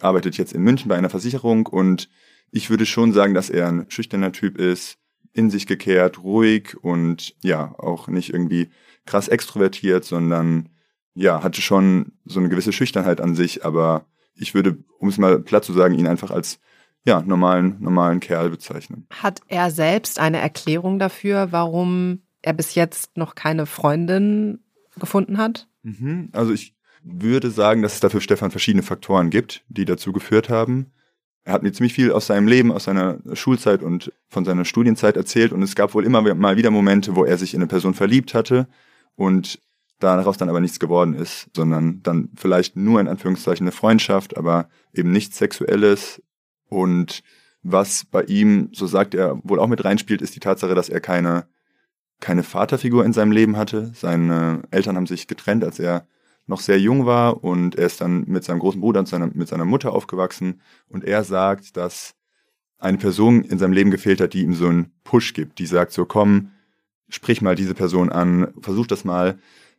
arbeitet 0.00 0.36
jetzt 0.38 0.52
in 0.52 0.62
München 0.62 0.88
bei 0.88 0.96
einer 0.96 1.10
Versicherung. 1.10 1.66
Und 1.66 2.08
ich 2.50 2.70
würde 2.70 2.86
schon 2.86 3.12
sagen, 3.12 3.34
dass 3.34 3.50
er 3.50 3.68
ein 3.68 3.86
schüchterner 3.88 4.32
Typ 4.32 4.58
ist, 4.58 4.98
in 5.32 5.50
sich 5.50 5.66
gekehrt, 5.66 6.22
ruhig 6.22 6.76
und 6.82 7.34
ja, 7.42 7.74
auch 7.78 8.08
nicht 8.08 8.32
irgendwie 8.32 8.70
krass 9.06 9.28
extrovertiert, 9.28 10.04
sondern 10.04 10.70
ja, 11.14 11.42
hatte 11.42 11.60
schon 11.60 12.12
so 12.24 12.40
eine 12.40 12.48
gewisse 12.48 12.72
Schüchternheit 12.72 13.20
an 13.20 13.34
sich, 13.34 13.64
aber 13.64 14.06
ich 14.34 14.54
würde, 14.54 14.78
um 14.98 15.08
es 15.08 15.18
mal 15.18 15.40
platt 15.40 15.64
zu 15.64 15.72
sagen, 15.72 15.94
ihn 15.94 16.06
einfach 16.06 16.30
als 16.30 16.60
ja, 17.04 17.22
normalen, 17.22 17.76
normalen 17.80 18.20
Kerl 18.20 18.50
bezeichnen. 18.50 19.06
Hat 19.10 19.40
er 19.48 19.70
selbst 19.70 20.18
eine 20.18 20.38
Erklärung 20.38 20.98
dafür, 20.98 21.52
warum 21.52 22.22
er 22.42 22.52
bis 22.52 22.74
jetzt 22.74 23.16
noch 23.16 23.34
keine 23.34 23.66
Freundin 23.66 24.60
gefunden 24.98 25.38
hat? 25.38 25.68
Mhm. 25.82 26.28
Also 26.32 26.52
ich 26.52 26.74
würde 27.02 27.50
sagen, 27.50 27.82
dass 27.82 27.94
es 27.94 28.00
dafür 28.00 28.20
Stefan 28.20 28.50
verschiedene 28.50 28.82
Faktoren 28.82 29.30
gibt, 29.30 29.64
die 29.68 29.84
dazu 29.84 30.12
geführt 30.12 30.48
haben. 30.48 30.92
Er 31.48 31.54
hat 31.54 31.62
mir 31.62 31.72
ziemlich 31.72 31.94
viel 31.94 32.12
aus 32.12 32.26
seinem 32.26 32.46
Leben, 32.46 32.70
aus 32.70 32.84
seiner 32.84 33.20
Schulzeit 33.32 33.82
und 33.82 34.12
von 34.28 34.44
seiner 34.44 34.66
Studienzeit 34.66 35.16
erzählt 35.16 35.50
und 35.50 35.62
es 35.62 35.74
gab 35.74 35.94
wohl 35.94 36.04
immer 36.04 36.34
mal 36.34 36.58
wieder 36.58 36.70
Momente, 36.70 37.16
wo 37.16 37.24
er 37.24 37.38
sich 37.38 37.54
in 37.54 37.62
eine 37.62 37.68
Person 37.68 37.94
verliebt 37.94 38.34
hatte 38.34 38.68
und 39.16 39.58
daraus 39.98 40.36
dann 40.36 40.50
aber 40.50 40.60
nichts 40.60 40.78
geworden 40.78 41.14
ist, 41.14 41.48
sondern 41.56 42.02
dann 42.02 42.28
vielleicht 42.36 42.76
nur 42.76 43.00
in 43.00 43.08
Anführungszeichen 43.08 43.64
eine 43.64 43.72
Freundschaft, 43.72 44.36
aber 44.36 44.68
eben 44.92 45.10
nichts 45.10 45.38
Sexuelles. 45.38 46.22
Und 46.68 47.22
was 47.62 48.04
bei 48.04 48.24
ihm, 48.24 48.68
so 48.74 48.86
sagt 48.86 49.14
er, 49.14 49.40
wohl 49.42 49.58
auch 49.58 49.68
mit 49.68 49.82
reinspielt, 49.82 50.20
ist 50.20 50.36
die 50.36 50.40
Tatsache, 50.40 50.74
dass 50.74 50.90
er 50.90 51.00
keine, 51.00 51.46
keine 52.20 52.42
Vaterfigur 52.42 53.06
in 53.06 53.14
seinem 53.14 53.32
Leben 53.32 53.56
hatte. 53.56 53.92
Seine 53.94 54.64
Eltern 54.70 54.96
haben 54.96 55.06
sich 55.06 55.28
getrennt, 55.28 55.64
als 55.64 55.78
er 55.78 56.06
noch 56.48 56.60
sehr 56.60 56.80
jung 56.80 57.06
war 57.06 57.44
und 57.44 57.76
er 57.76 57.86
ist 57.86 58.00
dann 58.00 58.24
mit 58.26 58.44
seinem 58.44 58.58
großen 58.58 58.80
Bruder 58.80 59.00
und 59.00 59.08
seiner, 59.08 59.28
mit 59.32 59.48
seiner 59.48 59.64
Mutter 59.64 59.92
aufgewachsen. 59.92 60.60
Und 60.88 61.04
er 61.04 61.24
sagt, 61.24 61.76
dass 61.76 62.14
eine 62.78 62.98
Person 62.98 63.42
in 63.42 63.58
seinem 63.58 63.72
Leben 63.72 63.90
gefehlt 63.90 64.20
hat, 64.20 64.34
die 64.34 64.42
ihm 64.42 64.54
so 64.54 64.68
einen 64.68 64.92
Push 65.04 65.34
gibt, 65.34 65.58
die 65.58 65.66
sagt 65.66 65.92
so, 65.92 66.04
komm, 66.04 66.50
sprich 67.08 67.42
mal 67.42 67.54
diese 67.54 67.74
Person 67.74 68.10
an, 68.10 68.52
versuch 68.60 68.86
das 68.86 69.04
mal 69.04 69.38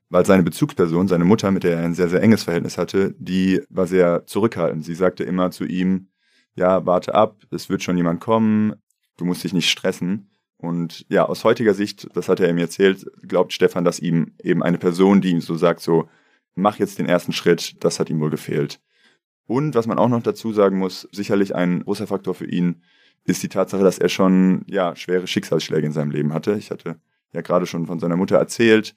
weil 0.09 0.25
seine 0.25 0.43
Bezugsperson, 0.43 1.07
seine 1.07 1.25
Mutter, 1.25 1.51
mit 1.51 1.63
der 1.63 1.77
er 1.77 1.85
ein 1.85 1.93
sehr, 1.93 2.09
sehr 2.09 2.21
enges 2.21 2.43
Verhältnis 2.43 2.77
hatte, 2.77 3.15
die 3.19 3.61
war 3.69 3.87
sehr 3.87 4.25
zurückhaltend. 4.25 4.83
Sie 4.83 4.95
sagte 4.95 5.23
immer 5.23 5.51
zu 5.51 5.65
ihm, 5.65 6.07
ja, 6.55 6.85
warte 6.85 7.13
ab, 7.13 7.37
es 7.51 7.69
wird 7.69 7.83
schon 7.83 7.97
jemand 7.97 8.19
kommen, 8.19 8.73
du 9.17 9.25
musst 9.25 9.43
dich 9.43 9.53
nicht 9.53 9.69
stressen. 9.69 10.31
Und 10.57 11.05
ja, 11.09 11.25
aus 11.25 11.45
heutiger 11.45 11.73
Sicht, 11.73 12.07
das 12.15 12.27
hat 12.27 12.39
er 12.39 12.49
ihm 12.49 12.57
erzählt, 12.57 13.05
glaubt 13.21 13.53
Stefan, 13.53 13.85
dass 13.85 13.99
ihm 13.99 14.33
eben 14.43 14.61
eine 14.61 14.77
Person, 14.77 15.21
die 15.21 15.29
ihm 15.29 15.41
so 15.41 15.55
sagt, 15.55 15.79
so, 15.79 16.09
mach 16.55 16.79
jetzt 16.79 16.99
den 16.99 17.07
ersten 17.07 17.33
Schritt, 17.33 17.83
das 17.83 17.99
hat 17.99 18.09
ihm 18.09 18.19
wohl 18.19 18.29
gefehlt. 18.29 18.79
Und 19.45 19.75
was 19.75 19.87
man 19.87 19.97
auch 19.97 20.09
noch 20.09 20.21
dazu 20.21 20.53
sagen 20.53 20.77
muss, 20.77 21.07
sicherlich 21.11 21.55
ein 21.55 21.83
großer 21.83 22.07
Faktor 22.07 22.35
für 22.35 22.45
ihn 22.45 22.83
ist 23.25 23.43
die 23.43 23.49
Tatsache, 23.49 23.83
dass 23.83 23.97
er 23.99 24.09
schon, 24.09 24.63
ja, 24.67 24.95
schwere 24.95 25.27
Schicksalsschläge 25.27 25.85
in 25.85 25.93
seinem 25.93 26.11
Leben 26.11 26.33
hatte. 26.33 26.55
Ich 26.57 26.71
hatte 26.71 26.99
ja 27.31 27.41
gerade 27.41 27.65
schon 27.65 27.85
von 27.85 27.99
seiner 27.99 28.15
Mutter 28.15 28.37
erzählt. 28.37 28.95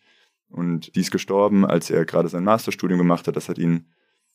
Und 0.48 0.94
die 0.94 1.00
ist 1.00 1.10
gestorben, 1.10 1.64
als 1.64 1.90
er 1.90 2.04
gerade 2.04 2.28
sein 2.28 2.44
Masterstudium 2.44 2.98
gemacht 2.98 3.26
hat. 3.26 3.36
Das 3.36 3.48
hat 3.48 3.58
ihn 3.58 3.86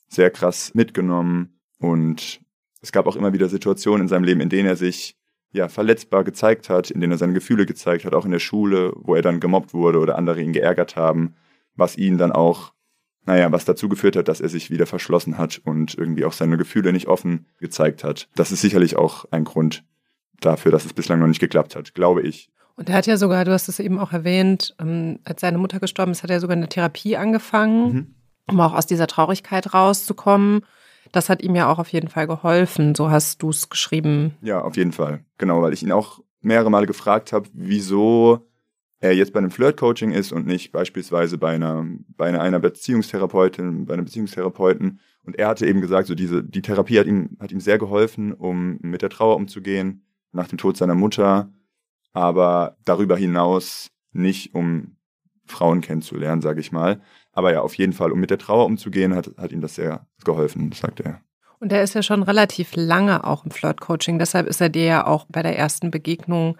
sehr 0.08 0.32
krass 0.32 0.74
mitgenommen. 0.74 1.60
Und 1.80 2.42
es 2.82 2.92
gab 2.92 3.06
auch 3.08 3.16
immer 3.16 3.34
wieder 3.34 3.50
Situationen 3.50 4.04
in 4.04 4.08
seinem 4.08 4.24
Leben, 4.24 4.42
in 4.42 4.50
denen 4.50 4.68
er 4.68 4.76
sich 4.76 5.16
ja 5.52 5.68
verletzbar 5.68 6.24
gezeigt 6.24 6.70
hat, 6.70 6.92
in 6.92 7.02
denen 7.02 7.14
er 7.14 7.18
seine 7.18 7.34
Gefühle 7.34 7.66
gezeigt 7.66 8.06
hat, 8.06 8.14
auch 8.14 8.26
in 8.26 8.32
der 8.32 8.40
Schule, 8.40 8.94
wo 8.96 9.16
er 9.16 9.22
dann 9.22 9.40
gemobbt 9.40 9.74
wurde 9.74 10.00
oder 10.00 10.18
andere 10.18 10.42
ihn 10.42 10.54
geärgert 10.54 10.96
haben, 10.96 11.36
was 11.76 11.98
ihn 11.98 12.18
dann 12.18 12.32
auch, 12.32 12.74
naja, 13.28 13.52
was 13.52 13.66
dazu 13.66 13.90
geführt 13.90 14.16
hat, 14.16 14.30
dass 14.30 14.40
er 14.40 14.48
sich 14.48 14.72
wieder 14.72 14.86
verschlossen 14.86 15.38
hat 15.38 15.62
und 15.66 15.96
irgendwie 15.96 16.24
auch 16.24 16.32
seine 16.32 16.58
Gefühle 16.58 16.94
nicht 16.94 17.08
offen 17.08 17.46
gezeigt 17.60 18.04
hat. 18.04 18.30
Das 18.36 18.54
ist 18.54 18.62
sicherlich 18.62 18.96
auch 18.96 19.26
ein 19.32 19.44
Grund 19.44 19.84
dafür, 20.40 20.72
dass 20.72 20.86
es 20.86 20.94
bislang 20.94 21.20
noch 21.20 21.28
nicht 21.28 21.42
geklappt 21.42 21.76
hat, 21.76 21.94
glaube 21.94 22.22
ich. 22.22 22.50
Und 22.78 22.90
er 22.90 22.96
hat 22.96 23.06
ja 23.06 23.18
sogar, 23.18 23.44
du 23.44 23.52
hast 23.52 23.68
es 23.68 23.80
eben 23.80 24.00
auch 24.00 24.14
erwähnt, 24.14 24.76
ähm, 24.80 25.20
als 25.26 25.42
seine 25.42 25.58
Mutter 25.58 25.80
gestorben 25.80 26.14
ist, 26.14 26.24
hat 26.24 26.30
er 26.30 26.40
sogar 26.40 26.56
eine 26.56 26.70
Therapie 26.70 27.18
angefangen, 27.18 27.94
mhm. 27.94 28.16
um 28.50 28.62
auch 28.62 28.74
aus 28.74 28.86
dieser 28.86 29.08
Traurigkeit 29.08 29.74
rauszukommen. 29.74 30.62
Das 31.12 31.28
hat 31.30 31.42
ihm 31.42 31.56
ja 31.56 31.70
auch 31.70 31.80
auf 31.80 31.90
jeden 31.90 32.08
Fall 32.08 32.28
geholfen. 32.28 32.96
So 32.96 33.12
hast 33.12 33.42
du 33.42 33.50
es 33.50 33.68
geschrieben. 33.68 34.36
Ja, 34.42 34.62
auf 34.62 34.78
jeden 34.78 34.94
Fall. 34.94 35.26
Genau, 35.38 35.62
weil 35.62 35.74
ich 35.74 35.84
ihn 35.84 35.92
auch 35.92 36.22
mehrere 36.42 36.70
Male 36.70 36.86
gefragt 36.86 37.34
habe, 37.34 37.50
wieso 37.52 38.48
er 39.00 39.14
jetzt 39.14 39.34
bei 39.34 39.40
einem 39.40 39.52
Flirt-Coaching 39.52 40.12
ist 40.12 40.32
und 40.32 40.48
nicht 40.48 40.72
beispielsweise 40.72 41.38
bei 41.38 41.54
einer, 41.56 41.86
bei 42.16 42.28
einer, 42.40 42.60
Beziehungstherapeutin, 42.60 43.86
bei 43.86 43.94
einem 43.94 44.06
Beziehungstherapeuten. 44.06 45.00
Und 45.24 45.38
er 45.38 45.50
hatte 45.50 45.68
eben 45.68 45.82
gesagt, 45.82 46.08
so 46.08 46.16
diese, 46.16 46.44
die 46.44 46.62
Therapie 46.62 47.00
hat 47.00 47.06
ihm, 47.06 47.38
hat 47.40 47.52
ihm 47.52 47.60
sehr 47.60 47.78
geholfen, 47.78 48.34
um 48.34 48.80
mit 48.82 49.02
der 49.02 49.10
Trauer 49.10 49.36
umzugehen, 49.36 50.06
nach 50.32 50.48
dem 50.48 50.58
Tod 50.58 50.78
seiner 50.78 50.96
Mutter 50.96 51.52
aber 52.18 52.78
darüber 52.84 53.16
hinaus 53.16 53.92
nicht, 54.12 54.56
um 54.56 54.98
Frauen 55.46 55.82
kennenzulernen, 55.82 56.42
sage 56.42 56.60
ich 56.60 56.72
mal. 56.72 57.00
Aber 57.32 57.54
ja, 57.54 57.62
auf 57.62 57.76
jeden 57.76 57.94
Fall, 57.94 58.12
um 58.12 58.20
mit 58.20 58.32
der 58.32 58.40
Trauer 58.40 58.66
umzugehen, 58.66 59.14
hat, 59.14 59.30
hat 59.38 59.52
ihm 59.52 59.62
das 59.62 59.76
sehr 59.76 60.08
geholfen, 60.26 60.72
sagt 60.72 61.02
er. 61.02 61.22
Und 61.60 61.72
er 61.72 61.84
ist 61.84 61.94
ja 61.94 62.02
schon 62.02 62.24
relativ 62.24 62.72
lange 62.76 63.24
auch 63.24 63.46
im 63.46 63.52
Flirt-Coaching. 63.52 64.18
Deshalb 64.18 64.48
ist 64.48 64.62
er 64.62 64.70
dir 64.70 64.86
ja 64.86 65.08
auch 65.08 65.26
bei 65.30 65.44
der 65.44 65.58
ersten 65.58 65.92
Begegnung 65.92 66.58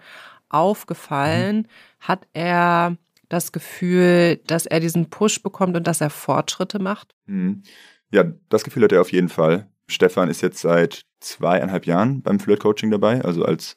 aufgefallen. 0.48 1.56
Mhm. 1.58 1.66
Hat 2.00 2.26
er 2.32 2.96
das 3.28 3.52
Gefühl, 3.52 4.40
dass 4.46 4.66
er 4.66 4.80
diesen 4.80 5.10
Push 5.10 5.42
bekommt 5.42 5.76
und 5.76 5.86
dass 5.86 6.00
er 6.00 6.10
Fortschritte 6.10 6.78
macht? 6.78 7.14
Mhm. 7.26 7.62
Ja, 8.10 8.24
das 8.48 8.64
Gefühl 8.64 8.84
hat 8.84 8.92
er 8.92 9.00
auf 9.00 9.12
jeden 9.12 9.28
Fall. 9.28 9.68
Stefan 9.86 10.30
ist 10.30 10.40
jetzt 10.40 10.60
seit 10.60 11.04
zweieinhalb 11.20 11.86
Jahren 11.86 12.22
beim 12.22 12.40
Flirt-Coaching 12.40 12.90
dabei, 12.90 13.22
also 13.22 13.44
als 13.44 13.76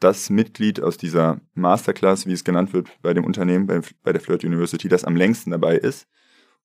das 0.00 0.30
Mitglied 0.30 0.80
aus 0.80 0.96
dieser 0.96 1.40
Masterclass, 1.54 2.26
wie 2.26 2.32
es 2.32 2.44
genannt 2.44 2.72
wird, 2.72 2.88
bei 3.02 3.14
dem 3.14 3.24
Unternehmen, 3.24 3.66
bei, 3.66 3.80
bei 4.02 4.12
der 4.12 4.20
Flirt 4.20 4.44
University, 4.44 4.88
das 4.88 5.04
am 5.04 5.14
längsten 5.14 5.50
dabei 5.50 5.76
ist. 5.76 6.08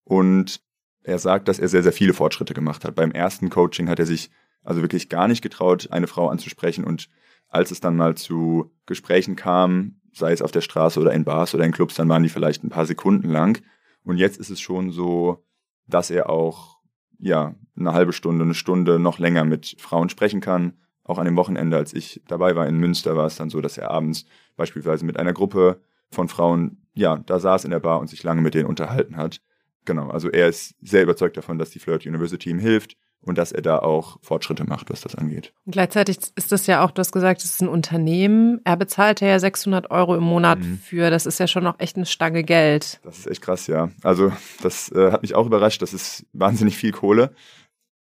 Und 0.04 0.62
er 1.04 1.20
sagt, 1.20 1.48
dass 1.48 1.60
er 1.60 1.68
sehr, 1.68 1.84
sehr 1.84 1.94
viele 1.94 2.14
Fortschritte 2.14 2.54
gemacht 2.54 2.84
hat. 2.84 2.96
Beim 2.96 3.12
ersten 3.12 3.50
Coaching 3.50 3.90
hat 3.90 4.00
er 4.00 4.06
sich 4.06 4.32
also 4.64 4.82
wirklich 4.82 5.08
gar 5.08 5.28
nicht 5.28 5.42
getraut, 5.42 5.90
eine 5.92 6.08
Frau 6.08 6.30
anzusprechen. 6.30 6.84
Und 6.84 7.10
als 7.50 7.72
es 7.72 7.80
dann 7.80 7.96
mal 7.96 8.16
zu 8.16 8.72
Gesprächen 8.86 9.36
kam, 9.36 10.02
sei 10.14 10.32
es 10.32 10.42
auf 10.42 10.52
der 10.52 10.62
Straße 10.62 11.00
oder 11.00 11.14
in 11.14 11.24
Bars 11.24 11.54
oder 11.54 11.64
in 11.64 11.72
Clubs, 11.72 11.96
dann 11.96 12.10
waren 12.10 12.24
die 12.24 12.30
vielleicht 12.30 12.64
ein 12.64 12.70
paar 12.70 12.86
Sekunden 12.86 13.30
lang. 13.30 13.62
Und 14.04 14.18
jetzt 14.18 14.40
ist 14.40 14.50
es 14.50 14.60
schon 14.60 14.92
so, 14.92 15.46
dass 15.86 16.10
er 16.10 16.30
auch, 16.30 16.78
ja, 17.20 17.56
eine 17.78 17.94
halbe 17.94 18.14
Stunde, 18.14 18.44
eine 18.44 18.54
Stunde 18.54 19.00
noch 19.00 19.20
länger 19.20 19.46
mit 19.46 19.76
Frauen 19.80 20.10
sprechen 20.10 20.42
kann 20.42 20.74
auch 21.08 21.18
an 21.18 21.26
dem 21.26 21.38
Wochenende, 21.38 21.78
als 21.78 21.94
ich 21.94 22.22
dabei 22.28 22.56
war 22.56 22.68
in 22.68 22.78
Münster, 22.78 23.16
war 23.16 23.26
es 23.26 23.38
dann 23.38 23.50
so, 23.50 23.62
dass 23.62 23.78
er 23.78 23.90
abends 23.90 24.26
beispielsweise 24.58 25.06
mit 25.06 25.18
einer 25.18 25.34
Gruppe 25.34 25.82
von 26.12 26.28
Frauen, 26.28 26.86
ja, 26.94 27.18
da 27.18 27.40
saß 27.40 27.64
in 27.64 27.72
der 27.72 27.80
Bar 27.80 28.00
und 28.00 28.08
sich 28.08 28.24
lange 28.24 28.42
mit 28.42 28.54
denen 28.54 28.68
unterhalten 28.68 29.16
hat. 29.16 29.42
Genau, 29.86 30.10
also 30.10 30.30
er 30.30 30.50
ist 30.50 30.76
sehr 30.82 31.04
überzeugt 31.04 31.38
davon, 31.38 31.58
dass 31.58 31.70
die 31.70 31.80
Flirt 31.80 32.06
University 32.06 32.50
ihm 32.50 32.60
hilft 32.60 32.98
und 33.22 33.38
dass 33.38 33.52
er 33.52 33.62
da 33.62 33.80
auch 33.80 34.18
Fortschritte 34.22 34.64
macht, 34.64 34.90
was 34.90 35.02
das 35.02 35.16
angeht. 35.16 35.54
Und 35.66 35.74
gleichzeitig 35.74 36.18
ist 36.36 36.52
das 36.52 36.68
ja 36.68 36.84
auch, 36.84 36.92
du 36.92 37.00
hast 37.00 37.12
gesagt, 37.12 37.42
es 37.42 37.52
ist 37.52 37.62
ein 37.62 37.68
Unternehmen. 37.68 38.62
Er 38.64 38.78
bezahlt 38.78 39.22
ja 39.22 39.38
600 39.38 39.92
Euro 39.92 40.16
im 40.16 40.24
Monat 40.24 40.60
mhm. 40.60 40.80
für, 40.80 41.10
das 41.10 41.26
ist 41.26 41.40
ja 41.40 41.48
schon 41.48 41.64
noch 41.64 41.80
echt 41.80 41.98
eine 41.98 42.06
Stange 42.06 42.44
Geld. 42.44 43.00
Das 43.04 43.20
ist 43.20 43.28
echt 43.28 43.42
krass, 43.42 43.68
ja. 43.68 43.90
Also 44.04 44.32
das 44.62 44.92
äh, 44.92 45.12
hat 45.12 45.22
mich 45.22 45.36
auch 45.36 45.46
überrascht, 45.46 45.82
das 45.82 45.94
ist 45.94 46.26
wahnsinnig 46.34 46.78
viel 46.78 46.92
Kohle. 46.92 47.32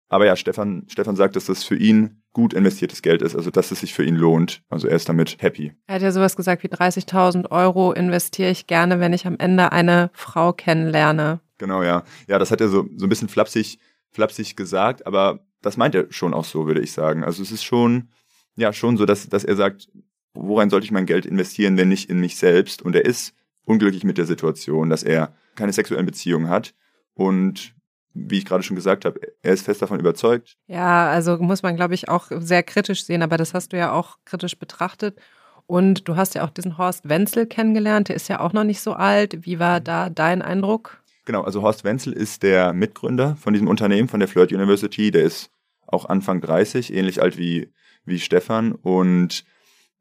Aber 0.07 0.25
ja, 0.25 0.35
Stefan, 0.35 0.83
Stefan 0.87 1.15
sagt, 1.15 1.35
dass 1.35 1.45
das 1.45 1.63
für 1.63 1.75
ihn 1.75 2.21
gut 2.31 2.53
investiertes 2.53 3.01
Geld 3.01 3.21
ist, 3.21 3.35
also 3.35 3.49
dass 3.49 3.71
es 3.71 3.79
sich 3.79 3.93
für 3.93 4.03
ihn 4.03 4.15
lohnt. 4.15 4.61
Also 4.69 4.87
er 4.87 4.95
ist 4.95 5.09
damit 5.09 5.37
happy. 5.41 5.73
Er 5.87 5.95
hat 5.95 6.01
ja 6.01 6.11
sowas 6.11 6.35
gesagt 6.35 6.63
wie 6.63 6.67
30.000 6.67 7.49
Euro 7.49 7.91
investiere 7.93 8.51
ich 8.51 8.67
gerne, 8.67 8.99
wenn 8.99 9.13
ich 9.13 9.25
am 9.25 9.37
Ende 9.39 9.71
eine 9.71 10.11
Frau 10.13 10.53
kennenlerne. 10.53 11.39
Genau, 11.57 11.81
ja. 11.81 12.03
Ja, 12.27 12.37
das 12.37 12.51
hat 12.51 12.61
er 12.61 12.67
so, 12.67 12.87
so 12.97 13.05
ein 13.05 13.09
bisschen 13.09 13.29
flapsig, 13.29 13.79
flapsig 14.15 14.55
gesagt, 14.55 15.05
aber 15.05 15.39
das 15.61 15.77
meint 15.77 15.95
er 15.95 16.07
schon 16.09 16.33
auch 16.33 16.45
so, 16.45 16.65
würde 16.65 16.81
ich 16.81 16.91
sagen. 16.91 17.23
Also 17.23 17.43
es 17.43 17.51
ist 17.51 17.63
schon, 17.63 18.09
ja, 18.55 18.73
schon 18.73 18.97
so, 18.97 19.05
dass, 19.05 19.27
dass 19.29 19.43
er 19.43 19.55
sagt, 19.55 19.89
worein 20.33 20.69
sollte 20.69 20.85
ich 20.85 20.91
mein 20.91 21.05
Geld 21.05 21.25
investieren, 21.25 21.77
wenn 21.77 21.89
nicht 21.89 22.09
in 22.09 22.19
mich 22.19 22.37
selbst? 22.37 22.81
Und 22.81 22.95
er 22.95 23.05
ist 23.05 23.33
unglücklich 23.65 24.03
mit 24.03 24.17
der 24.17 24.25
Situation, 24.25 24.89
dass 24.89 25.03
er 25.03 25.33
keine 25.55 25.73
sexuellen 25.73 26.05
Beziehungen 26.05 26.49
hat 26.49 26.73
und 27.13 27.73
wie 28.17 28.37
ich 28.37 28.45
gerade 28.45 28.63
schon 28.63 28.77
gesagt 28.77 29.03
habe, 29.03 29.19
er 29.41 29.53
ist 29.53 29.65
fest 29.65 29.81
davon 29.81 29.99
überzeugt. 29.99 30.55
Ja, 30.67 31.09
also 31.09 31.37
muss 31.37 31.63
man, 31.63 31.75
glaube 31.75 31.93
ich, 31.93 32.07
auch 32.07 32.27
sehr 32.31 32.63
kritisch 32.63 33.03
sehen, 33.03 33.21
aber 33.21 33.35
das 33.35 33.53
hast 33.53 33.73
du 33.73 33.77
ja 33.77 33.91
auch 33.91 34.17
kritisch 34.23 34.57
betrachtet. 34.57 35.19
Und 35.67 36.07
du 36.07 36.15
hast 36.15 36.33
ja 36.35 36.45
auch 36.45 36.49
diesen 36.49 36.77
Horst 36.77 37.09
Wenzel 37.09 37.45
kennengelernt, 37.45 38.07
der 38.07 38.15
ist 38.15 38.29
ja 38.29 38.39
auch 38.39 38.53
noch 38.53 38.63
nicht 38.63 38.79
so 38.79 38.93
alt. 38.93 39.45
Wie 39.45 39.59
war 39.59 39.81
da 39.81 40.09
dein 40.09 40.41
Eindruck? 40.41 41.01
Genau, 41.25 41.41
also 41.41 41.61
Horst 41.61 41.83
Wenzel 41.83 42.13
ist 42.13 42.43
der 42.43 42.73
Mitgründer 42.73 43.35
von 43.35 43.53
diesem 43.53 43.67
Unternehmen, 43.67 44.07
von 44.07 44.19
der 44.19 44.29
Flirt 44.29 44.53
University. 44.53 45.11
Der 45.11 45.23
ist 45.23 45.49
auch 45.87 46.05
Anfang 46.05 46.41
30, 46.41 46.93
ähnlich 46.93 47.21
alt 47.21 47.37
wie, 47.37 47.71
wie 48.05 48.19
Stefan. 48.19 48.71
Und 48.73 49.43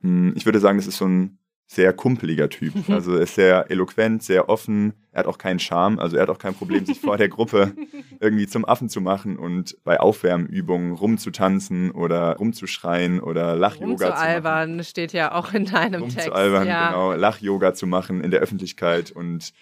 mh, 0.01 0.31
hm, 0.31 0.33
ich 0.37 0.45
würde 0.45 0.61
sagen, 0.61 0.79
das 0.79 0.87
ist 0.87 0.99
so 0.99 1.07
ein 1.07 1.39
sehr 1.67 1.93
kumpeliger 1.93 2.49
Typ. 2.49 2.75
Also 2.89 3.17
ist 3.17 3.35
sehr 3.35 3.71
eloquent, 3.71 4.23
sehr 4.23 4.49
offen. 4.49 4.93
Er 5.13 5.21
hat 5.21 5.27
auch 5.27 5.39
keinen 5.39 5.59
Charme. 5.59 5.99
Also 5.99 6.17
er 6.17 6.23
hat 6.23 6.29
auch 6.29 6.39
kein 6.39 6.55
Problem, 6.55 6.85
sich 6.85 7.01
vor 7.01 7.17
der 7.17 7.29
Gruppe 7.29 7.73
irgendwie 8.21 8.47
zum 8.47 8.65
Affen 8.65 8.89
zu 8.89 9.01
machen 9.01 9.39
und 9.39 9.77
bei 9.83 9.99
Aufwärmübungen 9.99 10.93
rumzutanzen 10.93 11.91
oder 11.91 12.37
rumzuschreien 12.37 13.21
oder 13.21 13.57
Lach-Yoga 13.57 13.97
zu 13.97 14.13
machen. 14.13 14.27
albern 14.27 14.85
steht 14.85 15.13
ja 15.13 15.33
auch 15.33 15.53
in 15.55 15.65
deinem 15.65 16.03
Rum 16.03 16.11
Text. 16.11 16.31
albern, 16.31 16.69
ja. 16.69 16.89
genau. 16.89 17.15
Lach-Yoga 17.15 17.75
zu 17.75 17.87
machen 17.87 18.21
in 18.21 18.31
der 18.31 18.41
Öffentlichkeit 18.41 19.11
und 19.11 19.53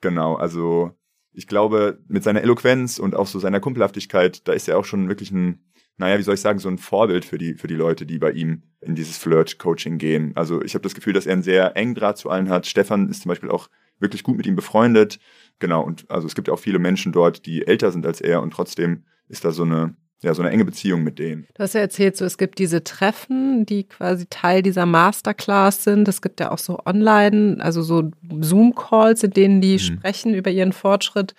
genau, 0.00 0.34
also 0.34 0.92
ich 1.32 1.46
glaube, 1.46 2.00
mit 2.08 2.24
seiner 2.24 2.42
Eloquenz 2.42 2.98
und 2.98 3.14
auch 3.14 3.26
so 3.26 3.38
seiner 3.38 3.60
Kumpelhaftigkeit, 3.60 4.46
da 4.48 4.52
ist 4.52 4.68
er 4.68 4.78
auch 4.78 4.84
schon 4.84 5.08
wirklich 5.08 5.30
ein, 5.30 5.64
naja, 5.96 6.18
wie 6.18 6.22
soll 6.22 6.34
ich 6.34 6.40
sagen, 6.40 6.58
so 6.58 6.68
ein 6.68 6.78
Vorbild 6.78 7.24
für 7.24 7.38
die, 7.38 7.54
für 7.54 7.66
die 7.66 7.74
Leute, 7.74 8.06
die 8.06 8.18
bei 8.18 8.32
ihm 8.32 8.62
in 8.80 8.94
dieses 8.94 9.18
Flirt-Coaching 9.18 9.98
gehen. 9.98 10.32
Also 10.34 10.62
ich 10.62 10.74
habe 10.74 10.82
das 10.82 10.94
Gefühl, 10.94 11.12
dass 11.12 11.26
er 11.26 11.34
einen 11.34 11.42
sehr 11.42 11.76
engen 11.76 11.94
Draht 11.94 12.18
zu 12.18 12.30
allen 12.30 12.48
hat. 12.48 12.66
Stefan 12.66 13.08
ist 13.08 13.22
zum 13.22 13.28
Beispiel 13.28 13.50
auch 13.50 13.68
wirklich 13.98 14.22
gut 14.22 14.36
mit 14.36 14.46
ihm 14.46 14.56
befreundet. 14.56 15.20
Genau, 15.58 15.82
und 15.82 16.10
also 16.10 16.26
es 16.26 16.34
gibt 16.34 16.48
auch 16.48 16.58
viele 16.58 16.78
Menschen 16.78 17.12
dort, 17.12 17.44
die 17.46 17.66
älter 17.66 17.92
sind 17.92 18.06
als 18.06 18.20
er 18.20 18.42
und 18.42 18.52
trotzdem 18.52 19.04
ist 19.28 19.44
da 19.44 19.52
so 19.52 19.62
eine, 19.62 19.94
ja, 20.22 20.34
so 20.34 20.42
eine 20.42 20.50
enge 20.50 20.64
Beziehung 20.64 21.02
mit 21.02 21.18
denen. 21.18 21.46
Du 21.54 21.62
hast 21.62 21.74
ja 21.74 21.80
erzählt, 21.80 22.16
so 22.16 22.24
es 22.24 22.36
gibt 22.36 22.58
diese 22.58 22.84
Treffen, 22.84 23.64
die 23.64 23.84
quasi 23.84 24.26
Teil 24.28 24.62
dieser 24.62 24.84
Masterclass 24.84 25.84
sind. 25.84 26.06
Es 26.08 26.20
gibt 26.20 26.40
ja 26.40 26.50
auch 26.50 26.58
so 26.58 26.78
online, 26.84 27.56
also 27.60 27.80
so 27.82 28.10
Zoom-Calls, 28.40 29.22
in 29.22 29.30
denen 29.30 29.60
die 29.60 29.74
mhm. 29.74 29.78
sprechen 29.78 30.34
über 30.34 30.50
ihren 30.50 30.72
Fortschritt. 30.72 31.34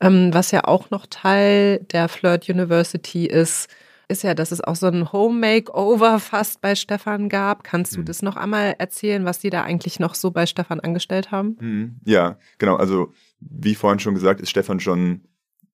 Ähm, 0.00 0.32
was 0.32 0.50
ja 0.50 0.64
auch 0.64 0.90
noch 0.90 1.06
Teil 1.06 1.80
der 1.90 2.08
Flirt 2.08 2.48
University 2.48 3.26
ist, 3.26 3.68
ist 4.08 4.22
ja, 4.22 4.34
dass 4.34 4.52
es 4.52 4.62
auch 4.62 4.76
so 4.76 4.86
ein 4.86 5.12
Home-Makeover 5.12 6.18
fast 6.18 6.60
bei 6.60 6.74
Stefan 6.74 7.28
gab. 7.28 7.64
Kannst 7.64 7.96
du 7.96 8.00
mhm. 8.00 8.04
das 8.06 8.22
noch 8.22 8.36
einmal 8.36 8.74
erzählen, 8.78 9.24
was 9.24 9.38
die 9.38 9.50
da 9.50 9.62
eigentlich 9.62 10.00
noch 10.00 10.14
so 10.14 10.30
bei 10.30 10.46
Stefan 10.46 10.80
angestellt 10.80 11.30
haben? 11.30 11.56
Mhm. 11.60 11.96
Ja, 12.04 12.38
genau. 12.58 12.76
Also 12.76 13.12
wie 13.40 13.74
vorhin 13.74 14.00
schon 14.00 14.14
gesagt, 14.14 14.40
ist 14.40 14.50
Stefan 14.50 14.80
schon 14.80 15.22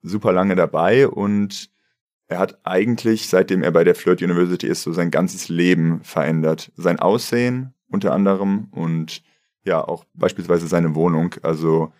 super 0.03 0.33
lange 0.33 0.55
dabei 0.55 1.09
und 1.09 1.71
er 2.29 2.39
hat 2.39 2.59
eigentlich, 2.65 3.29
seitdem 3.29 3.63
er 3.63 3.71
bei 3.71 3.85
der 3.85 3.95
Flirt 3.95 4.23
University 4.23 4.67
ist, 4.67 4.83
so 4.83 4.93
sein 4.93 5.11
ganzes 5.11 5.49
Leben 5.49 6.03
verändert. 6.03 6.73
Sein 6.77 6.99
Aussehen 6.99 7.75
unter 7.89 8.13
anderem 8.13 8.69
und 8.71 9.23
ja, 9.65 9.83
auch 9.83 10.05
beispielsweise 10.15 10.67
seine 10.67 10.95
Wohnung. 10.95 11.35
Also 11.43 11.93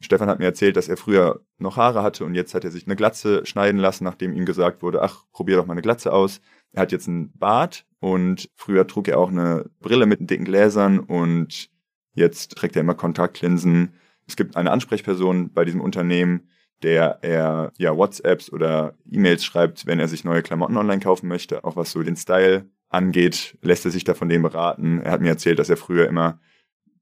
Stefan 0.00 0.28
hat 0.28 0.38
mir 0.38 0.46
erzählt, 0.46 0.76
dass 0.76 0.88
er 0.88 0.96
früher 0.96 1.40
noch 1.58 1.76
Haare 1.76 2.02
hatte 2.02 2.24
und 2.24 2.34
jetzt 2.34 2.54
hat 2.54 2.64
er 2.64 2.70
sich 2.70 2.86
eine 2.86 2.96
Glatze 2.96 3.44
schneiden 3.44 3.78
lassen, 3.78 4.04
nachdem 4.04 4.32
ihm 4.32 4.46
gesagt 4.46 4.82
wurde, 4.82 5.02
ach, 5.02 5.24
probier 5.32 5.56
doch 5.56 5.66
mal 5.66 5.72
eine 5.72 5.82
Glatze 5.82 6.12
aus. 6.12 6.40
Er 6.72 6.82
hat 6.82 6.92
jetzt 6.92 7.08
einen 7.08 7.36
Bart 7.36 7.84
und 7.98 8.48
früher 8.54 8.86
trug 8.86 9.08
er 9.08 9.18
auch 9.18 9.30
eine 9.30 9.68
Brille 9.80 10.06
mit 10.06 10.30
dicken 10.30 10.44
Gläsern 10.44 11.00
und 11.00 11.68
jetzt 12.14 12.56
trägt 12.56 12.76
er 12.76 12.80
immer 12.80 12.94
Kontaktlinsen. 12.94 13.94
Es 14.26 14.36
gibt 14.36 14.56
eine 14.56 14.70
Ansprechperson 14.70 15.52
bei 15.52 15.64
diesem 15.64 15.80
Unternehmen, 15.80 16.48
der 16.82 17.18
er 17.22 17.72
ja 17.78 17.96
WhatsApps 17.96 18.52
oder 18.52 18.94
E-Mails 19.10 19.44
schreibt, 19.44 19.86
wenn 19.86 20.00
er 20.00 20.08
sich 20.08 20.24
neue 20.24 20.42
Klamotten 20.42 20.76
online 20.76 21.00
kaufen 21.00 21.28
möchte, 21.28 21.64
auch 21.64 21.76
was 21.76 21.92
so 21.92 22.02
den 22.02 22.16
Style 22.16 22.66
angeht, 22.88 23.58
lässt 23.62 23.84
er 23.84 23.90
sich 23.90 24.04
da 24.04 24.14
von 24.14 24.28
dem 24.28 24.42
beraten. 24.42 25.00
Er 25.00 25.12
hat 25.12 25.20
mir 25.20 25.28
erzählt, 25.28 25.58
dass 25.58 25.70
er 25.70 25.76
früher 25.76 26.08
immer 26.08 26.40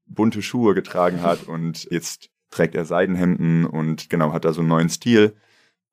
bunte 0.05 0.41
Schuhe 0.41 0.73
getragen 0.75 1.21
hat 1.21 1.43
und 1.47 1.89
jetzt 1.91 2.29
trägt 2.51 2.75
er 2.75 2.85
Seidenhemden 2.85 3.65
und 3.65 4.09
genau 4.09 4.33
hat 4.33 4.45
da 4.45 4.53
so 4.53 4.61
einen 4.61 4.69
neuen 4.69 4.89
Stil. 4.89 5.35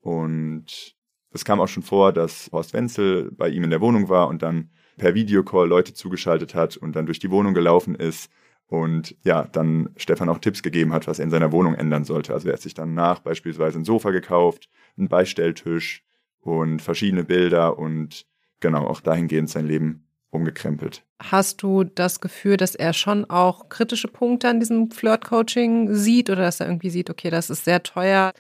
Und 0.01 0.97
es 1.33 1.45
kam 1.45 1.61
auch 1.61 1.69
schon 1.69 1.83
vor, 1.83 2.13
dass 2.13 2.51
Horst 2.53 2.73
Wenzel 2.73 3.31
bei 3.33 3.49
ihm 3.49 3.65
in 3.65 3.71
der 3.71 3.81
Wohnung 3.81 4.09
war 4.09 4.29
und 4.29 4.43
dann 4.43 4.71
per 4.97 5.15
Videocall 5.15 5.69
Leute 5.69 5.93
zugeschaltet 5.93 6.55
hat 6.55 6.77
und 6.77 6.97
dann 6.97 7.07
durch 7.07 7.19
die 7.19 7.31
Wohnung 7.31 7.53
gelaufen 7.53 7.95
ist 7.95 8.31
und 8.69 9.17
ja, 9.23 9.45
dann 9.45 9.91
Stefan 9.97 10.29
auch 10.29 10.39
Tipps 10.39 10.63
gegeben 10.63 10.93
hat, 10.93 11.07
was 11.07 11.19
er 11.19 11.25
in 11.25 11.31
seiner 11.31 11.53
Wohnung 11.53 11.75
ändern 11.75 12.05
sollte. 12.05 12.33
Also 12.35 12.49
er 12.49 12.55
hat 12.55 12.61
sich 12.61 12.75
dann 12.75 12.95
nach 12.95 13.21
beispielsweise 13.21 13.79
ein 13.79 13.85
Sofa 13.85 14.11
gekauft, 14.11 14.69
einen 14.97 15.09
Beistelltisch 15.09 16.05
und 16.41 16.83
verschiedene 16.83 17.25
Bilder 17.25 17.79
und 17.79 18.27
genau 18.61 18.87
auch 18.87 19.01
dahingehend 19.01 19.51
sein 19.51 19.67
Leben 19.67 20.07
umgekrempelt. 20.31 21.05
Hast 21.23 21.63
du 21.63 21.85
das 21.85 22.21
Gefühl, 22.21 22.57
dass 22.57 22.75
er 22.75 22.93
schon 22.93 23.25
auch 23.25 23.69
kritische 23.69 24.09
Punkte 24.09 24.49
an 24.49 24.61
diesem 24.61 24.91
Flirt-Coaching 24.91 25.95
sieht 25.95 26.29
oder 26.29 26.43
dass 26.43 26.61
er 26.61 26.67
irgendwie 26.67 26.91
sieht, 26.91 27.09
okay, 27.09 27.31
das 27.31 27.51
ist 27.51 27.65
sehr 27.65 27.83
teuer, 27.83 28.33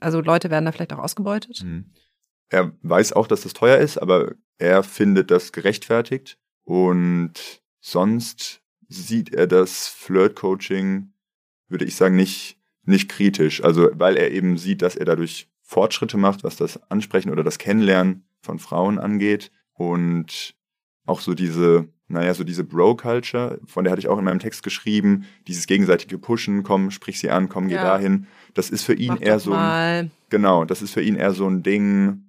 also 0.00 0.20
Leute 0.20 0.50
werden 0.50 0.64
da 0.64 0.72
vielleicht 0.72 0.92
auch 0.92 0.98
ausgebeutet? 0.98 1.62
Mhm. 1.64 1.86
Er 2.48 2.72
weiß 2.82 3.12
auch, 3.12 3.26
dass 3.26 3.42
das 3.42 3.52
teuer 3.52 3.78
ist, 3.78 3.98
aber 3.98 4.34
er 4.58 4.82
findet 4.84 5.30
das 5.30 5.52
gerechtfertigt 5.52 6.38
und 6.64 7.60
sonst 7.80 8.62
sieht 8.88 9.32
er 9.34 9.46
das 9.46 9.88
Flirt-Coaching, 9.88 11.12
würde 11.68 11.84
ich 11.84 11.96
sagen, 11.96 12.16
nicht, 12.16 12.58
nicht 12.84 13.08
kritisch. 13.08 13.62
Also, 13.62 13.90
weil 13.94 14.16
er 14.16 14.30
eben 14.30 14.56
sieht, 14.58 14.82
dass 14.82 14.96
er 14.96 15.04
dadurch 15.04 15.48
Fortschritte 15.62 16.16
macht, 16.16 16.44
was 16.44 16.56
das 16.56 16.80
Ansprechen 16.90 17.30
oder 17.30 17.42
das 17.42 17.58
Kennenlernen 17.58 18.24
von 18.40 18.58
Frauen 18.58 18.98
angeht. 18.98 19.50
Und 19.72 20.54
auch 21.04 21.20
so 21.20 21.34
diese, 21.34 21.88
naja, 22.08 22.34
so 22.34 22.44
diese 22.44 22.64
Bro-Culture, 22.64 23.60
von 23.66 23.84
der 23.84 23.90
hatte 23.90 24.00
ich 24.00 24.08
auch 24.08 24.18
in 24.18 24.24
meinem 24.24 24.38
Text 24.38 24.62
geschrieben, 24.62 25.26
dieses 25.48 25.66
gegenseitige 25.66 26.18
Pushen, 26.18 26.62
komm, 26.62 26.90
sprich 26.90 27.18
sie 27.18 27.30
an, 27.30 27.48
komm, 27.48 27.68
geh 27.68 27.74
ja. 27.74 27.82
dahin. 27.84 28.26
Das 28.54 28.70
ist 28.70 28.84
für 28.84 28.94
ihn 28.94 29.14
Mach 29.14 29.20
eher 29.20 29.40
so 29.40 29.52
ein, 29.54 30.12
genau, 30.30 30.64
das 30.64 30.82
ist 30.82 30.92
für 30.92 31.02
ihn 31.02 31.16
eher 31.16 31.32
so 31.32 31.48
ein 31.48 31.62
Ding, 31.62 32.24